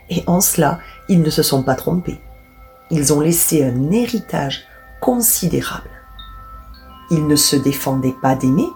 Et 0.08 0.22
en 0.26 0.40
cela, 0.40 0.78
ils 1.08 1.20
ne 1.20 1.30
se 1.30 1.42
sont 1.42 1.62
pas 1.62 1.74
trompés. 1.74 2.20
Ils 2.90 3.12
ont 3.12 3.20
laissé 3.20 3.64
un 3.64 3.90
héritage 3.90 4.64
considérable. 5.00 5.90
Ils 7.10 7.26
ne 7.26 7.36
se 7.36 7.56
défendaient 7.56 8.14
pas 8.22 8.36
d'aimer, 8.36 8.68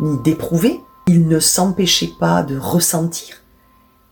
ni 0.00 0.18
d'éprouver, 0.22 0.80
ils 1.06 1.28
ne 1.28 1.38
s'empêchaient 1.38 2.14
pas 2.18 2.42
de 2.42 2.56
ressentir, 2.56 3.42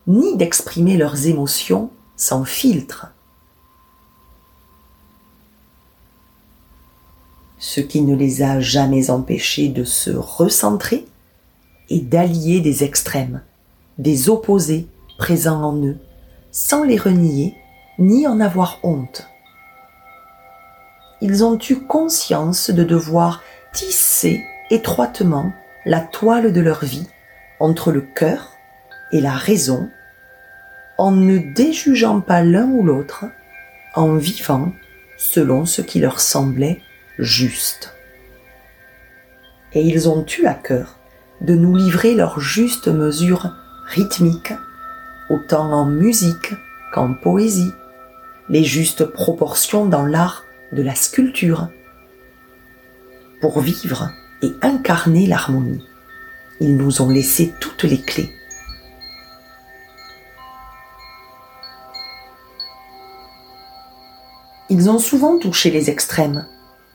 ni 0.07 0.37
d'exprimer 0.37 0.95
leurs 0.95 1.27
émotions 1.27 1.89
sans 2.15 2.45
filtre. 2.45 3.14
Ce 7.65 7.81
qui 7.81 8.01
ne 8.01 8.15
les 8.15 8.43
a 8.43 8.59
jamais 8.59 9.09
empêchés 9.09 9.69
de 9.69 9.83
se 9.83 10.11
recentrer 10.11 11.03
et 11.89 11.99
d'allier 11.99 12.61
des 12.61 12.83
extrêmes, 12.83 13.41
des 13.97 14.29
opposés 14.29 14.87
présents 15.17 15.63
en 15.63 15.75
eux, 15.83 15.97
sans 16.51 16.83
les 16.83 16.95
renier 16.95 17.55
ni 17.97 18.27
en 18.27 18.39
avoir 18.39 18.77
honte. 18.83 19.27
Ils 21.21 21.43
ont 21.43 21.57
eu 21.67 21.77
conscience 21.77 22.69
de 22.69 22.83
devoir 22.83 23.41
tisser 23.73 24.43
étroitement 24.69 25.51
la 25.87 26.01
toile 26.01 26.53
de 26.53 26.61
leur 26.61 26.85
vie 26.85 27.07
entre 27.59 27.91
le 27.91 28.01
cœur 28.01 28.51
et 29.11 29.21
la 29.21 29.33
raison, 29.33 29.89
en 30.99 31.09
ne 31.09 31.39
déjugeant 31.55 32.21
pas 32.21 32.43
l'un 32.43 32.69
ou 32.69 32.83
l'autre, 32.83 33.25
en 33.95 34.17
vivant 34.17 34.71
selon 35.17 35.65
ce 35.65 35.81
qui 35.81 35.99
leur 35.99 36.19
semblait 36.19 36.79
juste. 37.19 37.93
Et 39.73 39.81
ils 39.81 40.07
ont 40.09 40.25
eu 40.37 40.45
à 40.45 40.53
cœur 40.53 40.97
de 41.41 41.55
nous 41.55 41.75
livrer 41.75 42.15
leur 42.15 42.39
juste 42.39 42.87
mesure 42.87 43.51
rythmique, 43.87 44.53
autant 45.29 45.71
en 45.71 45.85
musique 45.85 46.53
qu'en 46.93 47.13
poésie, 47.13 47.71
les 48.49 48.63
justes 48.63 49.05
proportions 49.05 49.85
dans 49.85 50.05
l'art 50.05 50.43
de 50.71 50.81
la 50.81 50.95
sculpture, 50.95 51.67
pour 53.41 53.59
vivre 53.59 54.11
et 54.41 54.51
incarner 54.61 55.27
l'harmonie. 55.27 55.85
Ils 56.61 56.77
nous 56.77 57.01
ont 57.01 57.09
laissé 57.09 57.53
toutes 57.59 57.83
les 57.83 58.01
clés. 58.01 58.29
Ils 64.69 64.89
ont 64.89 64.99
souvent 64.99 65.37
touché 65.37 65.69
les 65.69 65.89
extrêmes, 65.89 66.47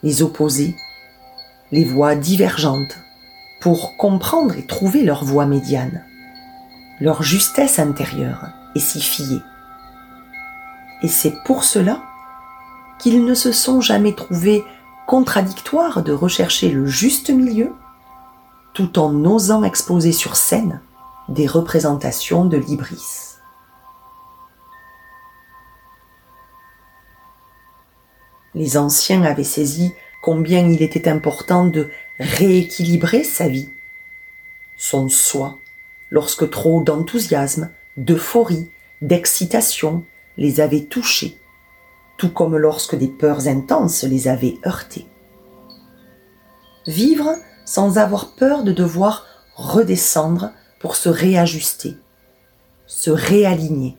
les 0.02 0.22
opposés, 0.22 0.76
les 1.72 1.84
voies 1.84 2.14
divergentes, 2.14 2.98
pour 3.60 3.96
comprendre 3.96 4.56
et 4.56 4.66
trouver 4.66 5.02
leur 5.02 5.24
voie 5.24 5.46
médiane, 5.46 6.04
leur 7.00 7.22
justesse 7.22 7.78
intérieure, 7.78 8.48
et 8.74 8.80
s'y 8.80 9.00
fier. 9.00 9.42
Et 11.02 11.08
c'est 11.08 11.34
pour 11.44 11.64
cela 11.64 12.02
qu'ils 12.98 13.24
ne 13.24 13.34
se 13.34 13.52
sont 13.52 13.80
jamais 13.80 14.14
trouvés 14.14 14.64
contradictoires 15.06 16.02
de 16.02 16.12
rechercher 16.12 16.70
le 16.70 16.86
juste 16.86 17.30
milieu, 17.30 17.72
tout 18.74 18.98
en 18.98 19.24
osant 19.24 19.64
exposer 19.64 20.12
sur 20.12 20.36
scène 20.36 20.80
des 21.28 21.46
représentations 21.46 22.44
de 22.44 22.56
l'Ibris. 22.56 23.29
Les 28.54 28.76
anciens 28.76 29.22
avaient 29.22 29.44
saisi 29.44 29.92
combien 30.22 30.68
il 30.68 30.82
était 30.82 31.08
important 31.08 31.66
de 31.66 31.88
rééquilibrer 32.18 33.24
sa 33.24 33.48
vie, 33.48 33.70
son 34.76 35.08
soi, 35.08 35.58
lorsque 36.10 36.50
trop 36.50 36.82
d'enthousiasme, 36.82 37.70
d'euphorie, 37.96 38.70
d'excitation 39.02 40.04
les 40.36 40.60
avaient 40.60 40.84
touchés, 40.84 41.38
tout 42.16 42.30
comme 42.30 42.56
lorsque 42.56 42.96
des 42.96 43.08
peurs 43.08 43.48
intenses 43.48 44.04
les 44.04 44.28
avaient 44.28 44.58
heurtés. 44.66 45.06
Vivre 46.86 47.34
sans 47.64 47.98
avoir 47.98 48.34
peur 48.34 48.64
de 48.64 48.72
devoir 48.72 49.26
redescendre 49.54 50.52
pour 50.80 50.96
se 50.96 51.08
réajuster, 51.08 51.96
se 52.86 53.10
réaligner. 53.10 53.96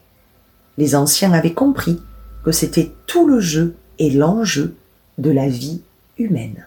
Les 0.77 0.95
anciens 0.95 1.31
avaient 1.31 1.53
compris 1.53 2.01
que 2.43 2.51
c'était 2.51 2.91
tout 3.07 3.27
le 3.27 3.39
jeu 3.39 3.77
et 4.01 4.09
l'enjeu 4.09 4.75
de 5.19 5.29
la 5.29 5.47
vie 5.47 5.79
humaine. 6.17 6.65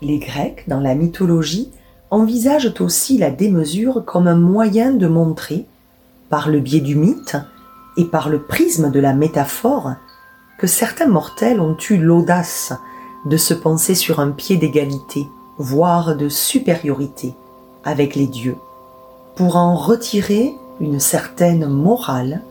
Les 0.00 0.18
Grecs, 0.18 0.64
dans 0.66 0.80
la 0.80 0.94
mythologie, 0.94 1.70
envisagent 2.10 2.72
aussi 2.80 3.18
la 3.18 3.30
démesure 3.30 4.02
comme 4.06 4.28
un 4.28 4.34
moyen 4.34 4.92
de 4.92 5.06
montrer, 5.06 5.66
par 6.30 6.48
le 6.48 6.60
biais 6.60 6.80
du 6.80 6.96
mythe 6.96 7.36
et 7.98 8.06
par 8.06 8.30
le 8.30 8.40
prisme 8.40 8.90
de 8.90 8.98
la 8.98 9.12
métaphore, 9.12 9.92
que 10.58 10.66
certains 10.66 11.08
mortels 11.08 11.60
ont 11.60 11.76
eu 11.90 11.98
l'audace 11.98 12.72
de 13.26 13.36
se 13.36 13.52
penser 13.52 13.94
sur 13.94 14.20
un 14.20 14.30
pied 14.30 14.56
d'égalité 14.56 15.26
voire 15.58 16.16
de 16.16 16.28
supériorité 16.28 17.34
avec 17.84 18.14
les 18.14 18.26
dieux, 18.26 18.56
pour 19.36 19.56
en 19.56 19.76
retirer 19.76 20.54
une 20.80 21.00
certaine 21.00 21.66
morale 21.66 22.42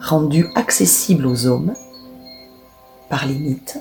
rendue 0.00 0.46
accessible 0.54 1.26
aux 1.26 1.46
hommes 1.46 1.74
par 3.08 3.26
les 3.26 3.34
mythes, 3.34 3.78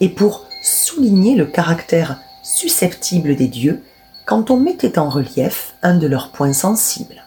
et 0.00 0.08
pour 0.08 0.46
souligner 0.62 1.36
le 1.36 1.46
caractère 1.46 2.18
susceptible 2.42 3.36
des 3.36 3.48
dieux 3.48 3.82
quand 4.26 4.50
on 4.50 4.58
mettait 4.58 4.98
en 4.98 5.08
relief 5.08 5.74
un 5.82 5.96
de 5.96 6.06
leurs 6.06 6.30
points 6.30 6.52
sensibles. 6.52 7.22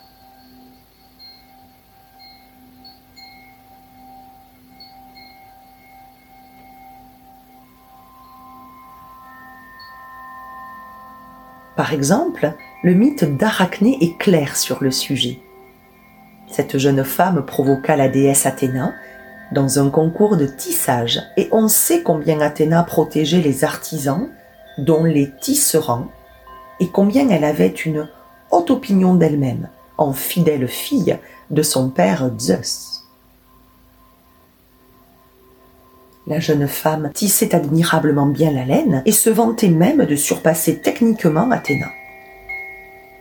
Par 11.75 11.93
exemple, 11.93 12.53
le 12.83 12.93
mythe 12.93 13.23
d'Arachné 13.37 13.97
est 14.01 14.17
clair 14.17 14.55
sur 14.55 14.83
le 14.83 14.91
sujet. 14.91 15.39
Cette 16.47 16.77
jeune 16.77 17.03
femme 17.03 17.45
provoqua 17.45 17.95
la 17.95 18.09
déesse 18.09 18.45
Athéna 18.45 18.93
dans 19.51 19.79
un 19.79 19.89
concours 19.89 20.37
de 20.37 20.45
tissage 20.45 21.21
et 21.37 21.49
on 21.51 21.67
sait 21.67 22.03
combien 22.03 22.41
Athéna 22.41 22.83
protégeait 22.83 23.41
les 23.41 23.63
artisans, 23.63 24.29
dont 24.77 25.03
les 25.03 25.31
tisserands, 25.41 26.07
et 26.79 26.89
combien 26.89 27.29
elle 27.29 27.43
avait 27.43 27.67
une 27.67 28.07
haute 28.51 28.71
opinion 28.71 29.15
d'elle-même, 29.15 29.69
en 29.97 30.13
fidèle 30.13 30.67
fille 30.67 31.17
de 31.49 31.61
son 31.61 31.89
père 31.89 32.29
Zeus. 32.39 32.92
La 36.25 36.39
jeune 36.39 36.69
femme 36.69 37.11
tissait 37.13 37.53
admirablement 37.53 38.27
bien 38.27 38.49
la 38.49 38.63
laine 38.63 39.03
et 39.05 39.11
se 39.11 39.29
vantait 39.29 39.67
même 39.67 40.05
de 40.05 40.15
surpasser 40.15 40.79
techniquement 40.79 41.51
Athéna. 41.51 41.87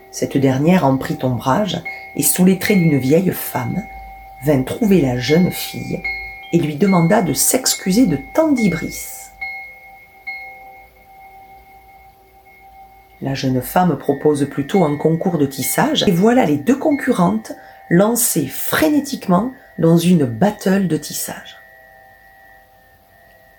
Cette 0.09 0.37
dernière 0.37 0.85
en 0.85 0.95
prit 0.95 1.17
ombrage 1.21 1.81
et 2.15 2.23
sous 2.23 2.45
les 2.45 2.59
traits 2.59 2.77
d'une 2.77 2.97
vieille 2.97 3.31
femme, 3.31 3.83
vint 4.45 4.63
trouver 4.63 5.01
la 5.01 5.17
jeune 5.17 5.51
fille 5.51 6.01
et 6.53 6.59
lui 6.59 6.77
demanda 6.77 7.21
de 7.21 7.33
s'excuser 7.33 8.05
de 8.05 8.17
tant 8.33 8.53
d'ibris. 8.53 8.95
La 13.21 13.33
jeune 13.33 13.61
femme 13.61 13.97
propose 13.97 14.47
plutôt 14.49 14.85
un 14.85 14.95
concours 14.95 15.37
de 15.37 15.45
tissage 15.45 16.05
et 16.07 16.11
voilà 16.11 16.45
les 16.45 16.57
deux 16.57 16.77
concurrentes 16.77 17.51
lancées 17.89 18.47
frénétiquement 18.47 19.51
dans 19.77 19.97
une 19.97 20.23
battle 20.23 20.87
de 20.87 20.95
tissage 20.95 21.62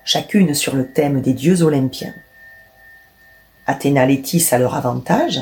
chacune 0.05 0.55
sur 0.55 0.77
le 0.77 0.87
thème 0.87 1.21
des 1.21 1.33
dieux 1.33 1.63
olympiens. 1.63 2.15
Athéna 3.67 4.07
les 4.07 4.21
tisse 4.21 4.53
à 4.53 4.59
leur 4.59 4.75
avantage, 4.75 5.41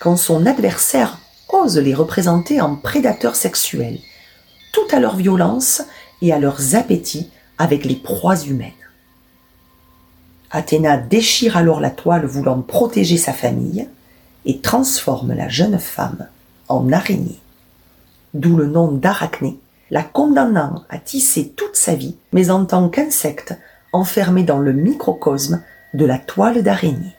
quand 0.00 0.16
son 0.16 0.46
adversaire 0.46 1.18
ose 1.48 1.78
les 1.78 1.94
représenter 1.94 2.60
en 2.60 2.76
prédateurs 2.76 3.36
sexuels, 3.36 3.98
tout 4.72 4.86
à 4.94 4.98
leur 4.98 5.16
violence 5.16 5.82
et 6.20 6.32
à 6.32 6.38
leurs 6.38 6.74
appétits 6.74 7.30
avec 7.58 7.84
les 7.84 7.94
proies 7.94 8.42
humaines. 8.44 8.72
Athéna 10.50 10.96
déchire 10.96 11.56
alors 11.56 11.80
la 11.80 11.90
toile 11.90 12.26
voulant 12.26 12.60
protéger 12.60 13.16
sa 13.16 13.32
famille 13.32 13.88
et 14.44 14.60
transforme 14.60 15.32
la 15.32 15.48
jeune 15.48 15.78
femme 15.78 16.28
en 16.68 16.92
araignée, 16.92 17.40
d'où 18.34 18.56
le 18.56 18.66
nom 18.66 18.92
d'Arachné, 18.92 19.58
la 19.90 20.02
condamnant 20.02 20.84
à 20.88 20.98
tisser 20.98 21.50
toute 21.50 21.76
sa 21.76 21.94
vie, 21.94 22.16
mais 22.32 22.50
en 22.50 22.64
tant 22.64 22.88
qu'insecte 22.88 23.54
enfermée 23.92 24.42
dans 24.42 24.58
le 24.58 24.72
microcosme 24.72 25.62
de 25.94 26.04
la 26.04 26.18
toile 26.18 26.62
d'araignée. 26.62 27.16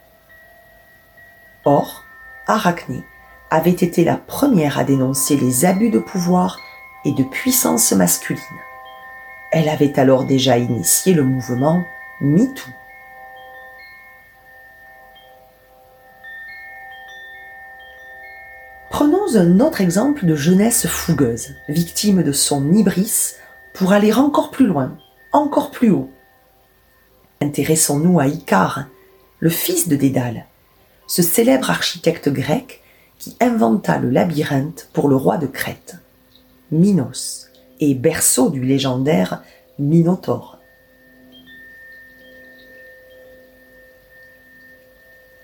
Or, 1.65 2.03
Arachné 2.47 3.03
avait 3.49 3.71
été 3.71 4.03
la 4.03 4.15
première 4.15 4.77
à 4.77 4.84
dénoncer 4.84 5.38
les 5.38 5.65
abus 5.65 5.89
de 5.89 5.99
pouvoir 5.99 6.60
et 7.06 7.12
de 7.12 7.23
puissance 7.23 7.91
masculine. 7.91 8.41
Elle 9.51 9.69
avait 9.69 9.97
alors 9.99 10.25
déjà 10.25 10.58
initié 10.58 11.13
le 11.13 11.23
mouvement 11.23 11.84
MeToo. 12.21 12.69
Prenons 18.89 19.36
un 19.36 19.59
autre 19.59 19.82
exemple 19.82 20.26
de 20.26 20.36
jeunesse 20.36 20.88
fougueuse, 20.88 21.55
victime 21.70 22.24
de 22.24 22.32
son 22.32 22.74
hybris 22.74 23.36
pour 23.74 23.93
aller 23.93 24.11
encore 24.11 24.51
plus 24.51 24.65
loin, 24.65 24.97
encore 25.32 25.72
plus 25.72 25.91
haut, 25.91 26.09
Intéressons-nous 27.40 28.20
à 28.20 28.26
Icare, 28.26 28.88
le 29.40 29.52
fils 29.52 29.88
de 29.88 29.96
Dédale, 29.96 30.46
ce 31.06 31.22
célèbre 31.22 31.70
architecte 31.70 32.30
grec 32.30 32.82
qui 33.20 33.36
inventa 33.40 34.00
le 34.00 34.10
labyrinthe 34.10 34.90
pour 34.92 35.08
le 35.08 35.16
roi 35.16 35.38
de 35.38 35.46
Crète, 35.46 35.98
Minos, 36.72 37.50
et 37.80 37.94
berceau 37.94 38.50
du 38.50 38.64
légendaire 38.64 39.44
Minotaure. 39.78 40.58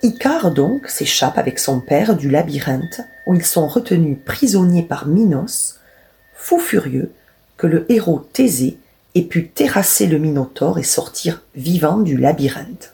Icare 0.02 0.52
donc 0.52 0.88
s'échappe 0.88 1.38
avec 1.38 1.60
son 1.60 1.80
père 1.80 2.16
du 2.16 2.28
labyrinthe 2.28 3.02
où 3.28 3.36
ils 3.36 3.46
sont 3.46 3.68
retenus 3.68 4.18
prisonniers 4.26 4.82
par 4.82 5.06
Minos, 5.06 5.80
fou 6.34 6.58
furieux 6.58 7.12
que 7.56 7.68
le 7.68 7.86
héros 7.92 8.20
Thésée 8.34 8.80
et 9.16 9.24
pu 9.24 9.48
terrasser 9.48 10.08
le 10.08 10.18
Minotaure 10.18 10.80
et 10.80 10.84
sortir 10.84 11.42
vivant 11.56 11.98
du 11.98 12.18
labyrinthe. 12.18 12.94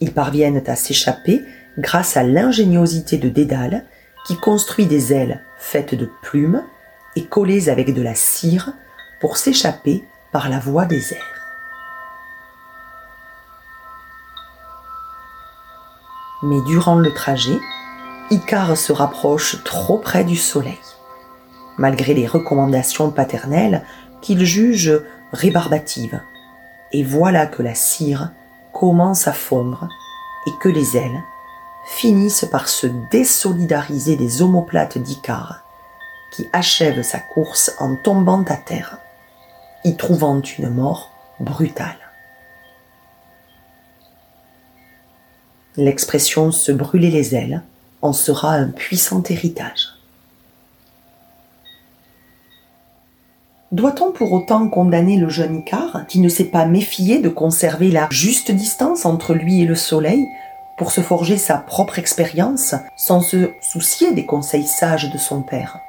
Ils 0.00 0.12
parviennent 0.12 0.62
à 0.66 0.76
s'échapper 0.76 1.42
grâce 1.78 2.16
à 2.16 2.22
l'ingéniosité 2.22 3.18
de 3.18 3.28
Dédale 3.28 3.84
qui 4.26 4.36
construit 4.36 4.86
des 4.86 5.12
ailes 5.12 5.42
faites 5.58 5.94
de 5.94 6.08
plumes 6.22 6.62
et 7.16 7.24
collées 7.24 7.68
avec 7.68 7.92
de 7.94 8.02
la 8.02 8.14
cire 8.14 8.72
pour 9.20 9.36
s'échapper 9.36 10.04
par 10.32 10.48
la 10.48 10.58
voie 10.58 10.84
des 10.84 11.14
airs. 11.14 11.32
Mais 16.42 16.60
durant 16.66 16.96
le 16.96 17.12
trajet, 17.12 17.58
Icare 18.30 18.76
se 18.76 18.92
rapproche 18.92 19.62
trop 19.64 19.98
près 19.98 20.24
du 20.24 20.36
soleil 20.36 20.78
malgré 21.78 22.14
les 22.14 22.26
recommandations 22.26 23.10
paternelles 23.10 23.82
qu'il 24.22 24.44
juge 24.44 24.92
rébarbatives. 25.32 26.20
Et 26.92 27.02
voilà 27.02 27.46
que 27.46 27.62
la 27.62 27.74
cire 27.74 28.30
commence 28.72 29.26
à 29.26 29.32
fondre 29.32 29.88
et 30.46 30.52
que 30.60 30.68
les 30.68 30.96
ailes 30.96 31.22
finissent 31.86 32.48
par 32.50 32.68
se 32.68 32.86
désolidariser 33.10 34.16
des 34.16 34.42
omoplates 34.42 34.98
d'Icare, 34.98 35.62
qui 36.32 36.48
achève 36.52 37.02
sa 37.02 37.18
course 37.18 37.72
en 37.78 37.96
tombant 37.96 38.42
à 38.42 38.56
terre. 38.56 38.98
y 39.84 39.96
trouvant 39.96 40.40
une 40.40 40.68
mort 40.68 41.12
brutale. 41.38 41.96
L'expression 45.76 46.50
se 46.50 46.72
brûler 46.72 47.10
les 47.10 47.36
ailes 47.36 47.62
en 48.02 48.12
sera 48.12 48.52
un 48.54 48.68
puissant 48.68 49.22
héritage. 49.22 49.85
Doit-on 53.72 54.12
pour 54.12 54.32
autant 54.32 54.68
condamner 54.68 55.16
le 55.16 55.28
jeune 55.28 55.56
Icare 55.56 56.04
qui 56.06 56.20
ne 56.20 56.28
s'est 56.28 56.44
pas 56.44 56.66
méfié 56.66 57.18
de 57.18 57.28
conserver 57.28 57.90
la 57.90 58.06
juste 58.10 58.52
distance 58.52 59.04
entre 59.04 59.34
lui 59.34 59.60
et 59.60 59.64
le 59.64 59.74
soleil 59.74 60.28
pour 60.78 60.92
se 60.92 61.00
forger 61.00 61.36
sa 61.36 61.56
propre 61.56 61.98
expérience 61.98 62.76
sans 62.94 63.20
se 63.20 63.50
soucier 63.60 64.12
des 64.12 64.24
conseils 64.24 64.68
sages 64.68 65.10
de 65.10 65.18
son 65.18 65.42
père? 65.42 65.80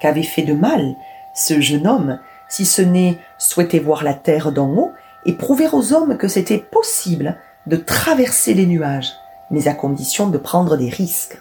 Qu'avait 0.00 0.24
fait 0.24 0.42
de 0.42 0.54
mal 0.54 0.96
ce 1.32 1.60
jeune 1.60 1.86
homme 1.86 2.18
si 2.48 2.66
ce 2.66 2.82
n'est 2.82 3.18
souhaiter 3.38 3.78
voir 3.78 4.02
la 4.02 4.14
terre 4.14 4.50
d'en 4.50 4.68
haut 4.68 4.90
et 5.26 5.34
prouver 5.34 5.68
aux 5.72 5.92
hommes 5.92 6.16
que 6.16 6.26
c'était 6.26 6.58
possible 6.58 7.38
de 7.68 7.76
traverser 7.76 8.52
les 8.52 8.66
nuages, 8.66 9.12
mais 9.52 9.68
à 9.68 9.74
condition 9.74 10.28
de 10.28 10.38
prendre 10.38 10.76
des 10.76 10.88
risques? 10.88 11.38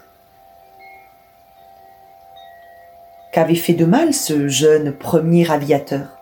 Qu'avait 3.32 3.56
fait 3.56 3.74
de 3.74 3.86
mal 3.86 4.14
ce 4.14 4.50
jeune 4.50 4.92
premier 4.92 5.50
aviateur 5.50 6.18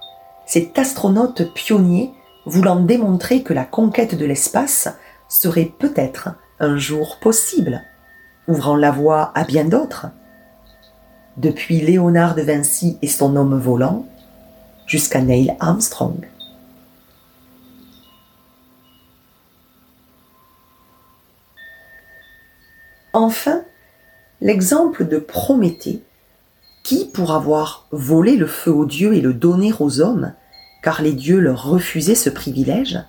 Cet 0.46 0.78
astronaute 0.78 1.52
pionnier 1.56 2.14
voulant 2.46 2.80
démontrer 2.80 3.42
que 3.42 3.54
la 3.54 3.66
conquête 3.66 4.14
de 4.16 4.26
l'espace 4.26 4.90
serait 5.28 5.72
peut-être 5.80 6.30
un 6.60 6.78
jour 6.78 7.18
possible, 7.20 7.82
ouvrant 8.48 8.76
la 8.76 8.92
voie 8.92 9.32
à 9.34 9.44
bien 9.44 9.66
d'autres. 9.66 10.08
Depuis 11.38 11.82
Léonard 11.82 12.36
de 12.36 12.44
Vinci 12.44 13.00
et 13.02 13.08
son 13.08 13.36
homme 13.36 13.58
volant, 13.58 14.06
jusqu'à 14.86 15.22
Neil 15.22 15.56
Armstrong. 15.60 16.30
Enfin, 23.14 23.64
l'exemple 24.42 25.08
de 25.08 25.18
Prométhée 25.18 26.04
qui, 26.90 27.06
pour 27.06 27.34
avoir 27.34 27.86
volé 27.92 28.36
le 28.36 28.48
feu 28.48 28.72
aux 28.72 28.88
dieux 28.88 29.14
et 29.14 29.22
le 29.22 29.32
donner 29.32 29.72
aux 29.80 30.02
hommes, 30.02 30.34
car 30.82 31.04
les 31.04 31.14
dieux 31.14 31.38
leur 31.38 31.66
refusaient 31.66 32.16
ce 32.16 32.32
privilège, 32.32 33.00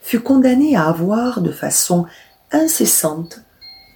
fut 0.00 0.20
condamné 0.20 0.76
à 0.76 0.86
avoir 0.86 1.40
de 1.40 1.50
façon 1.50 2.06
incessante 2.52 3.40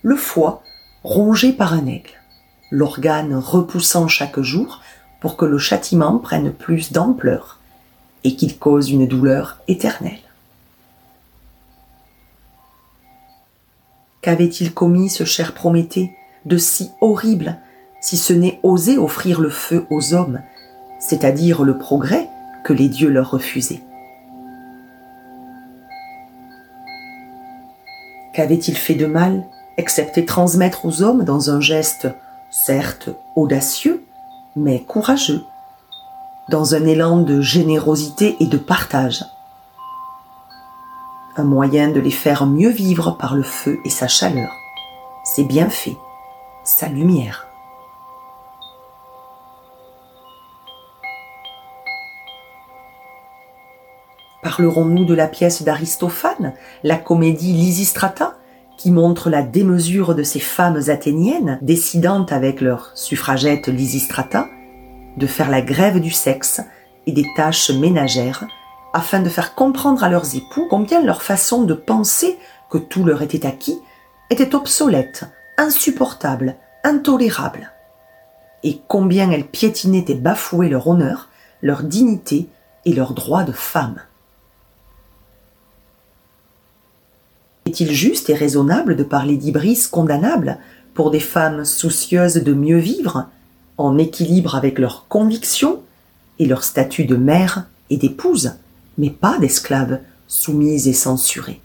le 0.02 0.16
foie 0.16 0.64
rongé 1.04 1.52
par 1.52 1.72
un 1.72 1.86
aigle, 1.86 2.20
l'organe 2.72 3.36
repoussant 3.36 4.08
chaque 4.08 4.40
jour 4.40 4.80
pour 5.20 5.36
que 5.36 5.44
le 5.44 5.58
châtiment 5.58 6.18
prenne 6.18 6.52
plus 6.52 6.90
d'ampleur 6.90 7.60
et 8.24 8.34
qu'il 8.34 8.58
cause 8.58 8.90
une 8.90 9.06
douleur 9.06 9.60
éternelle. 9.68 10.18
Qu'avait-il 14.20 14.74
commis 14.74 15.10
ce 15.10 15.22
cher 15.22 15.54
Prométhée 15.54 16.10
de 16.44 16.58
si 16.58 16.90
horrible 17.00 17.60
si 18.00 18.16
ce 18.16 18.32
n'est 18.32 18.60
oser 18.62 18.98
offrir 18.98 19.40
le 19.40 19.50
feu 19.50 19.86
aux 19.90 20.14
hommes, 20.14 20.40
c'est-à-dire 20.98 21.64
le 21.64 21.78
progrès 21.78 22.28
que 22.64 22.72
les 22.72 22.88
dieux 22.88 23.10
leur 23.10 23.30
refusaient. 23.30 23.82
Qu'avait-il 28.32 28.76
fait 28.76 28.94
de 28.94 29.06
mal, 29.06 29.44
excepté 29.76 30.24
transmettre 30.24 30.84
aux 30.84 31.02
hommes 31.02 31.24
dans 31.24 31.50
un 31.50 31.60
geste, 31.60 32.08
certes 32.50 33.08
audacieux, 33.34 34.04
mais 34.56 34.80
courageux, 34.80 35.42
dans 36.48 36.74
un 36.74 36.84
élan 36.84 37.18
de 37.18 37.40
générosité 37.40 38.36
et 38.40 38.46
de 38.46 38.58
partage, 38.58 39.24
un 41.36 41.44
moyen 41.44 41.88
de 41.88 42.00
les 42.00 42.10
faire 42.10 42.46
mieux 42.46 42.70
vivre 42.70 43.12
par 43.12 43.34
le 43.34 43.42
feu 43.42 43.78
et 43.84 43.90
sa 43.90 44.08
chaleur, 44.08 44.52
ses 45.24 45.44
bienfaits, 45.44 45.96
sa 46.64 46.88
lumière. 46.88 47.45
Parlerons-nous 54.46 55.04
de 55.04 55.14
la 55.14 55.26
pièce 55.26 55.64
d'Aristophane, 55.64 56.52
la 56.84 56.94
comédie 56.94 57.52
Lysistrata, 57.52 58.36
qui 58.76 58.92
montre 58.92 59.28
la 59.28 59.42
démesure 59.42 60.14
de 60.14 60.22
ces 60.22 60.38
femmes 60.38 60.80
athéniennes 60.86 61.58
décidant 61.62 62.24
avec 62.26 62.60
leur 62.60 62.92
suffragette 62.94 63.66
Lysistrata 63.66 64.46
de 65.16 65.26
faire 65.26 65.50
la 65.50 65.62
grève 65.62 65.98
du 65.98 66.12
sexe 66.12 66.60
et 67.08 67.12
des 67.12 67.26
tâches 67.34 67.72
ménagères 67.72 68.46
afin 68.92 69.18
de 69.18 69.28
faire 69.28 69.56
comprendre 69.56 70.04
à 70.04 70.08
leurs 70.08 70.36
époux 70.36 70.68
combien 70.70 71.02
leur 71.02 71.22
façon 71.22 71.64
de 71.64 71.74
penser 71.74 72.38
que 72.70 72.78
tout 72.78 73.02
leur 73.02 73.22
était 73.22 73.46
acquis 73.46 73.80
était 74.30 74.54
obsolète, 74.54 75.24
insupportable, 75.58 76.54
intolérable, 76.84 77.72
et 78.62 78.80
combien 78.86 79.28
elles 79.32 79.48
piétinaient 79.48 80.04
et 80.06 80.14
bafouaient 80.14 80.68
leur 80.68 80.86
honneur, 80.86 81.30
leur 81.62 81.82
dignité 81.82 82.48
et 82.84 82.92
leurs 82.92 83.12
droits 83.12 83.42
de 83.42 83.50
femme. 83.50 83.96
Est-il 87.66 87.92
juste 87.92 88.30
et 88.30 88.34
raisonnable 88.34 88.94
de 88.94 89.02
parler 89.02 89.36
d'ibris 89.36 89.88
condamnable 89.90 90.58
pour 90.94 91.10
des 91.10 91.20
femmes 91.20 91.64
soucieuses 91.64 92.36
de 92.36 92.54
mieux 92.54 92.78
vivre, 92.78 93.28
en 93.76 93.98
équilibre 93.98 94.54
avec 94.54 94.78
leurs 94.78 95.06
convictions 95.08 95.82
et 96.38 96.46
leur 96.46 96.62
statut 96.62 97.04
de 97.04 97.16
mère 97.16 97.66
et 97.90 97.96
d'épouse, 97.96 98.52
mais 98.98 99.10
pas 99.10 99.38
d'esclaves 99.38 99.98
soumises 100.28 100.86
et 100.86 100.92
censurées? 100.92 101.60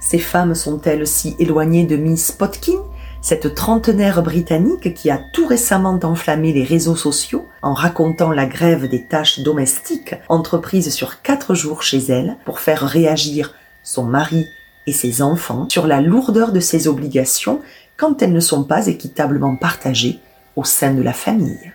Ces 0.00 0.18
femmes 0.18 0.54
sont-elles 0.54 1.06
si 1.06 1.34
éloignées 1.38 1.86
de 1.86 1.96
Miss 1.96 2.32
Potkin? 2.32 2.80
Cette 3.22 3.54
trentenaire 3.54 4.22
britannique 4.22 4.94
qui 4.94 5.10
a 5.10 5.18
tout 5.18 5.46
récemment 5.46 5.98
enflammé 6.02 6.52
les 6.52 6.64
réseaux 6.64 6.96
sociaux 6.96 7.46
en 7.62 7.74
racontant 7.74 8.32
la 8.32 8.46
grève 8.46 8.88
des 8.88 9.04
tâches 9.04 9.40
domestiques 9.40 10.14
entreprise 10.28 10.92
sur 10.92 11.20
quatre 11.20 11.54
jours 11.54 11.82
chez 11.82 11.98
elle 12.08 12.36
pour 12.44 12.60
faire 12.60 12.82
réagir 12.82 13.54
son 13.82 14.04
mari 14.04 14.46
et 14.86 14.92
ses 14.92 15.20
enfants 15.20 15.68
sur 15.68 15.86
la 15.86 16.00
lourdeur 16.00 16.52
de 16.52 16.60
ses 16.60 16.88
obligations 16.88 17.60
quand 17.96 18.22
elles 18.22 18.32
ne 18.32 18.40
sont 18.40 18.64
pas 18.64 18.86
équitablement 18.86 19.54
partagées 19.54 20.18
au 20.56 20.64
sein 20.64 20.94
de 20.94 21.02
la 21.02 21.12
famille. 21.12 21.72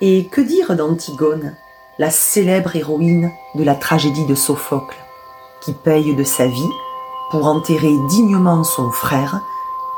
Et 0.00 0.26
que 0.32 0.40
dire 0.40 0.74
d'Antigone, 0.74 1.54
la 1.98 2.10
célèbre 2.10 2.74
héroïne 2.74 3.30
de 3.54 3.62
la 3.62 3.74
tragédie 3.74 4.26
de 4.26 4.34
Sophocle? 4.34 4.96
Qui 5.60 5.72
paye 5.72 6.14
de 6.14 6.24
sa 6.24 6.46
vie 6.46 6.70
pour 7.30 7.46
enterrer 7.46 7.94
dignement 8.08 8.64
son 8.64 8.90
frère 8.90 9.40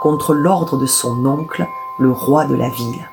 contre 0.00 0.34
l'ordre 0.34 0.76
de 0.76 0.86
son 0.86 1.24
oncle, 1.24 1.66
le 1.98 2.10
roi 2.10 2.44
de 2.44 2.54
la 2.54 2.68
ville. 2.68 3.08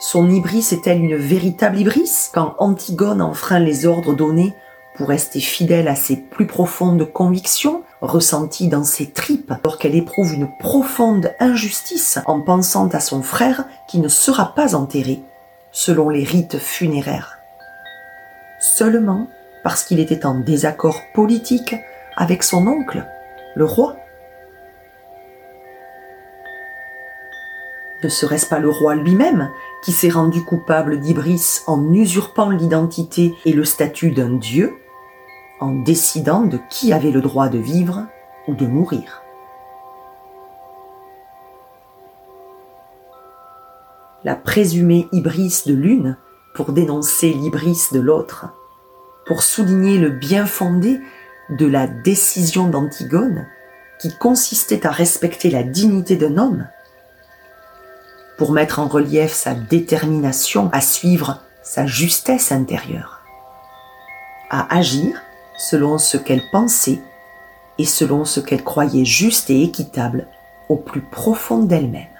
Son 0.00 0.30
ibris 0.30 0.68
est-elle 0.72 1.02
une 1.02 1.16
véritable 1.16 1.78
ibris 1.78 2.30
quand 2.32 2.54
Antigone 2.58 3.22
enfreint 3.22 3.58
les 3.58 3.86
ordres 3.86 4.14
donnés 4.14 4.54
pour 4.96 5.08
rester 5.08 5.40
fidèle 5.40 5.88
à 5.88 5.94
ses 5.94 6.16
plus 6.16 6.46
profondes 6.46 7.10
convictions, 7.12 7.82
ressenties 8.00 8.68
dans 8.68 8.84
ses 8.84 9.10
tripes, 9.10 9.52
alors 9.62 9.78
qu'elle 9.78 9.94
éprouve 9.94 10.34
une 10.34 10.48
profonde 10.58 11.32
injustice 11.40 12.18
en 12.26 12.40
pensant 12.40 12.88
à 12.88 13.00
son 13.00 13.22
frère 13.22 13.64
qui 13.88 13.98
ne 13.98 14.08
sera 14.08 14.54
pas 14.54 14.74
enterré 14.74 15.22
selon 15.72 16.08
les 16.10 16.22
rites 16.22 16.58
funéraires? 16.58 17.38
Seulement 18.60 19.26
parce 19.64 19.82
qu'il 19.82 19.98
était 19.98 20.26
en 20.26 20.34
désaccord 20.34 21.00
politique 21.14 21.74
avec 22.16 22.44
son 22.44 22.68
oncle, 22.68 23.04
le 23.56 23.64
roi. 23.64 23.96
Ne 28.04 28.08
serait-ce 28.10 28.46
pas 28.46 28.58
le 28.58 28.68
roi 28.68 28.94
lui-même 28.94 29.50
qui 29.82 29.90
s'est 29.90 30.10
rendu 30.10 30.44
coupable 30.44 31.00
d'Ibris 31.00 31.62
en 31.66 31.92
usurpant 31.92 32.50
l'identité 32.50 33.34
et 33.46 33.54
le 33.54 33.64
statut 33.64 34.10
d'un 34.10 34.36
dieu, 34.36 34.74
en 35.60 35.72
décidant 35.72 36.42
de 36.42 36.60
qui 36.68 36.92
avait 36.92 37.10
le 37.10 37.22
droit 37.22 37.48
de 37.48 37.58
vivre 37.58 38.06
ou 38.46 38.54
de 38.54 38.66
mourir 38.66 39.22
La 44.24 44.34
présumée 44.34 45.08
Ibris 45.12 45.62
de 45.66 45.74
l'une 45.74 46.18
pour 46.54 46.72
dénoncer 46.72 47.32
l'Ibris 47.32 47.88
de 47.92 48.00
l'autre 48.00 48.48
pour 49.26 49.42
souligner 49.42 49.98
le 49.98 50.10
bien 50.10 50.46
fondé 50.46 51.00
de 51.50 51.66
la 51.66 51.86
décision 51.86 52.68
d'Antigone 52.68 53.46
qui 53.98 54.16
consistait 54.16 54.86
à 54.86 54.90
respecter 54.90 55.50
la 55.50 55.62
dignité 55.62 56.16
d'un 56.16 56.36
homme, 56.36 56.66
pour 58.36 58.52
mettre 58.52 58.80
en 58.80 58.88
relief 58.88 59.32
sa 59.32 59.54
détermination 59.54 60.68
à 60.72 60.80
suivre 60.80 61.40
sa 61.62 61.86
justesse 61.86 62.52
intérieure, 62.52 63.22
à 64.50 64.74
agir 64.74 65.22
selon 65.56 65.98
ce 65.98 66.16
qu'elle 66.16 66.42
pensait 66.50 67.00
et 67.78 67.86
selon 67.86 68.24
ce 68.24 68.40
qu'elle 68.40 68.64
croyait 68.64 69.04
juste 69.04 69.50
et 69.50 69.62
équitable 69.62 70.26
au 70.68 70.76
plus 70.76 71.00
profond 71.00 71.58
d'elle-même. 71.62 72.13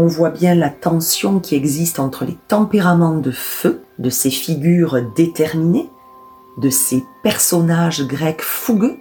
On 0.00 0.06
voit 0.06 0.30
bien 0.30 0.54
la 0.54 0.70
tension 0.70 1.40
qui 1.40 1.54
existe 1.54 2.00
entre 2.00 2.24
les 2.24 2.38
tempéraments 2.48 3.18
de 3.18 3.30
feu 3.30 3.82
de 3.98 4.08
ces 4.08 4.30
figures 4.30 5.02
déterminées, 5.14 5.90
de 6.56 6.70
ces 6.70 7.04
personnages 7.22 8.06
grecs 8.06 8.40
fougueux 8.40 8.96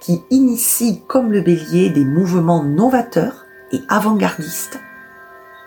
qui 0.00 0.22
initient 0.28 1.02
comme 1.06 1.32
le 1.32 1.40
bélier 1.40 1.88
des 1.88 2.04
mouvements 2.04 2.62
novateurs 2.62 3.46
et 3.72 3.80
avant-gardistes, 3.88 4.78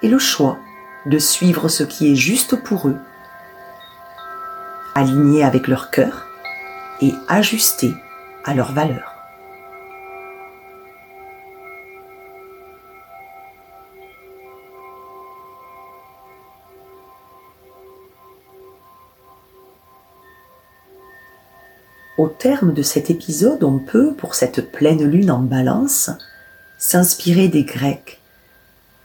et 0.04 0.08
le 0.08 0.20
choix 0.20 0.60
de 1.08 1.18
suivre 1.18 1.68
ce 1.68 1.84
qui 1.84 2.12
est 2.12 2.16
juste 2.16 2.56
pour 2.56 2.88
eux, 2.88 2.98
aligné 4.94 5.44
avec 5.44 5.68
leur 5.68 5.90
cœur 5.90 6.28
et 7.02 7.14
ajusté 7.28 7.92
à 8.46 8.54
leurs 8.54 8.74
valeurs. 8.74 9.11
Au 22.22 22.28
terme 22.28 22.72
de 22.72 22.84
cet 22.84 23.10
épisode, 23.10 23.64
on 23.64 23.80
peut, 23.80 24.14
pour 24.14 24.36
cette 24.36 24.72
pleine 24.72 25.04
lune 25.04 25.32
en 25.32 25.40
balance, 25.40 26.12
s'inspirer 26.78 27.48
des 27.48 27.64
Grecs, 27.64 28.20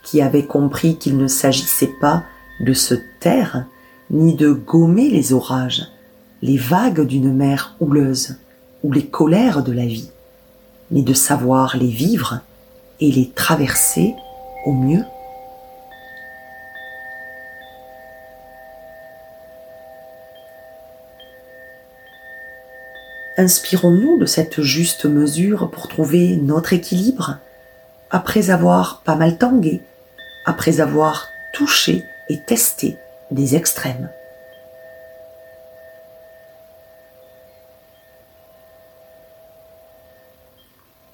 qui 0.02 0.20
avaient 0.20 0.44
compris 0.44 0.98
qu'il 0.98 1.16
ne 1.16 1.26
s'agissait 1.26 1.94
pas 1.98 2.24
de 2.60 2.74
se 2.74 2.94
taire, 3.20 3.64
ni 4.10 4.34
de 4.34 4.52
gommer 4.52 5.08
les 5.08 5.32
orages, 5.32 5.86
les 6.42 6.58
vagues 6.58 7.06
d'une 7.06 7.32
mer 7.32 7.74
houleuse, 7.80 8.36
ou 8.84 8.92
les 8.92 9.06
colères 9.06 9.62
de 9.62 9.72
la 9.72 9.86
vie, 9.86 10.10
mais 10.90 11.00
de 11.00 11.14
savoir 11.14 11.78
les 11.78 11.88
vivre 11.88 12.40
et 13.00 13.10
les 13.10 13.30
traverser 13.30 14.14
au 14.66 14.74
mieux. 14.74 15.04
Inspirons-nous 23.38 24.18
de 24.18 24.24
cette 24.24 24.62
juste 24.62 25.04
mesure 25.04 25.70
pour 25.70 25.88
trouver 25.88 26.36
notre 26.36 26.72
équilibre, 26.72 27.36
après 28.10 28.48
avoir 28.48 29.02
pas 29.02 29.14
mal 29.14 29.36
tangué, 29.36 29.82
après 30.46 30.80
avoir 30.80 31.28
touché 31.52 32.02
et 32.30 32.40
testé 32.40 32.96
des 33.30 33.54
extrêmes. 33.54 34.08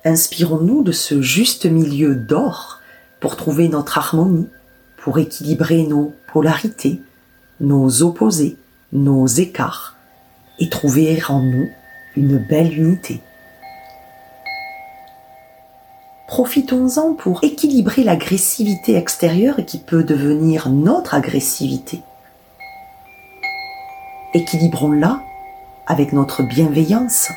Inspirons-nous 0.04 0.84
de 0.84 0.92
ce 0.92 1.20
juste 1.22 1.66
milieu 1.66 2.14
d'or 2.14 2.78
pour 3.18 3.36
trouver 3.36 3.68
notre 3.68 3.98
harmonie, 3.98 4.48
pour 4.96 5.18
équilibrer 5.18 5.82
nos 5.88 6.14
polarités, 6.32 7.02
nos 7.58 8.02
opposés, 8.02 8.56
nos 8.92 9.26
écarts, 9.26 9.96
et 10.60 10.68
trouver 10.68 11.20
en 11.28 11.40
nous 11.40 11.68
une 12.16 12.38
belle 12.38 12.78
unité. 12.78 13.20
Profitons-en 16.26 17.14
pour 17.14 17.44
équilibrer 17.44 18.04
l'agressivité 18.04 18.96
extérieure 18.96 19.56
qui 19.66 19.78
peut 19.78 20.04
devenir 20.04 20.70
notre 20.70 21.14
agressivité. 21.14 22.02
Équilibrons-la 24.34 25.20
avec 25.86 26.12
notre 26.12 26.42
bienveillance. 26.42 27.30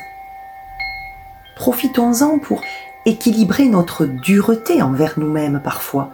Profitons-en 1.56 2.38
pour 2.38 2.62
équilibrer 3.04 3.66
notre 3.66 4.06
dureté 4.06 4.82
envers 4.82 5.18
nous-mêmes 5.18 5.60
parfois 5.62 6.10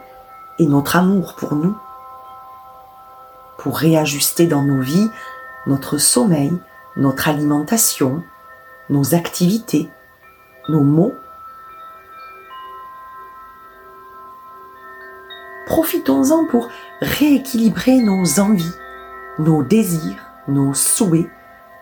et 0.58 0.66
notre 0.66 0.96
amour 0.96 1.34
pour 1.36 1.54
nous. 1.54 1.76
Pour 3.58 3.78
réajuster 3.78 4.46
dans 4.46 4.62
nos 4.62 4.80
vies 4.80 5.08
notre 5.66 5.98
sommeil, 5.98 6.52
notre 6.96 7.28
alimentation, 7.28 8.22
nos 8.92 9.14
activités, 9.14 9.88
nos 10.68 10.82
mots. 10.82 11.14
Profitons-en 15.66 16.44
pour 16.46 16.68
rééquilibrer 17.00 18.00
nos 18.00 18.38
envies, 18.38 18.74
nos 19.38 19.62
désirs, 19.62 20.22
nos 20.46 20.74
souhaits 20.74 21.30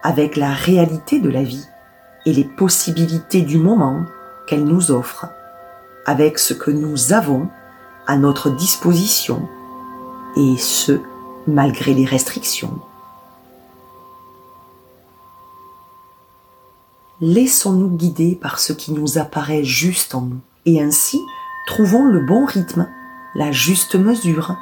avec 0.03 0.37
la 0.37 0.53
réalité 0.53 1.19
de 1.19 1.29
la 1.29 1.43
vie 1.43 1.67
et 2.25 2.33
les 2.33 2.45
possibilités 2.45 3.43
du 3.43 3.59
moment 3.59 4.05
qu'elle 4.47 4.65
nous 4.65 4.91
offre, 4.91 5.27
avec 6.07 6.39
ce 6.39 6.55
que 6.55 6.71
nous 6.71 7.13
avons 7.13 7.49
à 8.07 8.17
notre 8.17 8.51
disposition, 8.51 9.49
et 10.37 10.57
ce, 10.59 11.01
malgré 11.47 11.93
les 11.93 12.05
restrictions. 12.05 12.81
Laissons-nous 17.21 17.91
guider 17.97 18.35
par 18.35 18.59
ce 18.59 18.73
qui 18.73 18.93
nous 18.93 19.19
apparaît 19.19 19.65
juste 19.65 20.15
en 20.15 20.23
nous. 20.23 20.41
Et 20.67 20.81
ainsi, 20.81 21.21
trouvons 21.67 22.05
le 22.05 22.21
bon 22.21 22.45
rythme, 22.45 22.89
la 23.35 23.53
juste 23.53 23.95
mesure, 23.95 24.57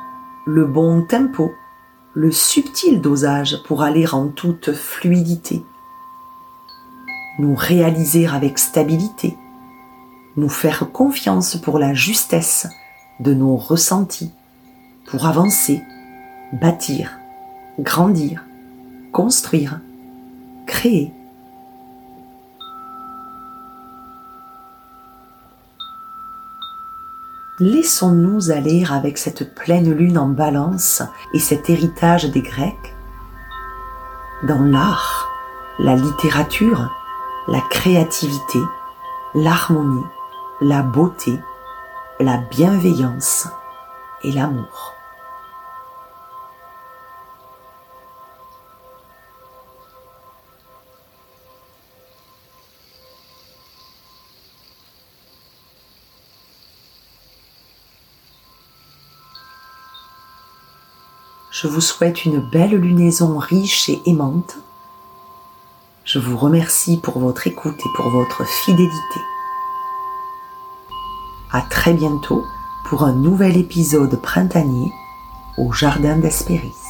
le 0.46 0.64
bon 0.64 1.02
tempo, 1.02 1.52
le 2.14 2.32
subtil 2.32 3.00
dosage 3.00 3.62
pour 3.64 3.82
aller 3.82 4.06
en 4.12 4.28
toute 4.28 4.72
fluidité. 4.72 5.62
Nous 7.38 7.54
réaliser 7.54 8.26
avec 8.26 8.58
stabilité, 8.58 9.36
nous 10.36 10.48
faire 10.48 10.90
confiance 10.90 11.56
pour 11.56 11.78
la 11.78 11.94
justesse 11.94 12.68
de 13.20 13.34
nos 13.34 13.56
ressentis, 13.56 14.32
pour 15.06 15.26
avancer, 15.26 15.82
bâtir, 16.52 17.18
grandir, 17.78 18.44
construire, 19.12 19.80
créer 20.66 21.12
laissons-nous 27.60 28.50
aller 28.50 28.84
avec 28.90 29.18
cette 29.18 29.54
pleine 29.54 29.92
lune 29.92 30.18
en 30.18 30.28
balance 30.28 31.02
et 31.32 31.38
cet 31.38 31.70
héritage 31.70 32.30
des 32.30 32.42
Grecs 32.42 32.94
dans 34.44 34.62
l'art, 34.62 35.28
la 35.80 35.96
littérature, 35.96 36.88
la 37.48 37.60
créativité, 37.70 38.60
l'harmonie, 39.34 40.06
la 40.60 40.82
beauté, 40.82 41.38
la 42.20 42.36
bienveillance 42.36 43.48
et 44.22 44.30
l'amour. 44.30 44.97
Je 61.60 61.66
vous 61.66 61.80
souhaite 61.80 62.24
une 62.24 62.38
belle 62.38 62.76
lunaison 62.76 63.36
riche 63.36 63.88
et 63.88 64.00
aimante. 64.06 64.58
Je 66.04 66.20
vous 66.20 66.36
remercie 66.36 66.98
pour 66.98 67.18
votre 67.18 67.48
écoute 67.48 67.80
et 67.80 67.96
pour 67.96 68.10
votre 68.10 68.44
fidélité. 68.64 69.20
À 71.50 71.62
très 71.62 71.94
bientôt 71.94 72.44
pour 72.84 73.02
un 73.02 73.12
nouvel 73.12 73.56
épisode 73.56 74.22
printanier 74.22 74.92
au 75.56 75.72
Jardin 75.72 76.16
d'Hespéris. 76.16 76.87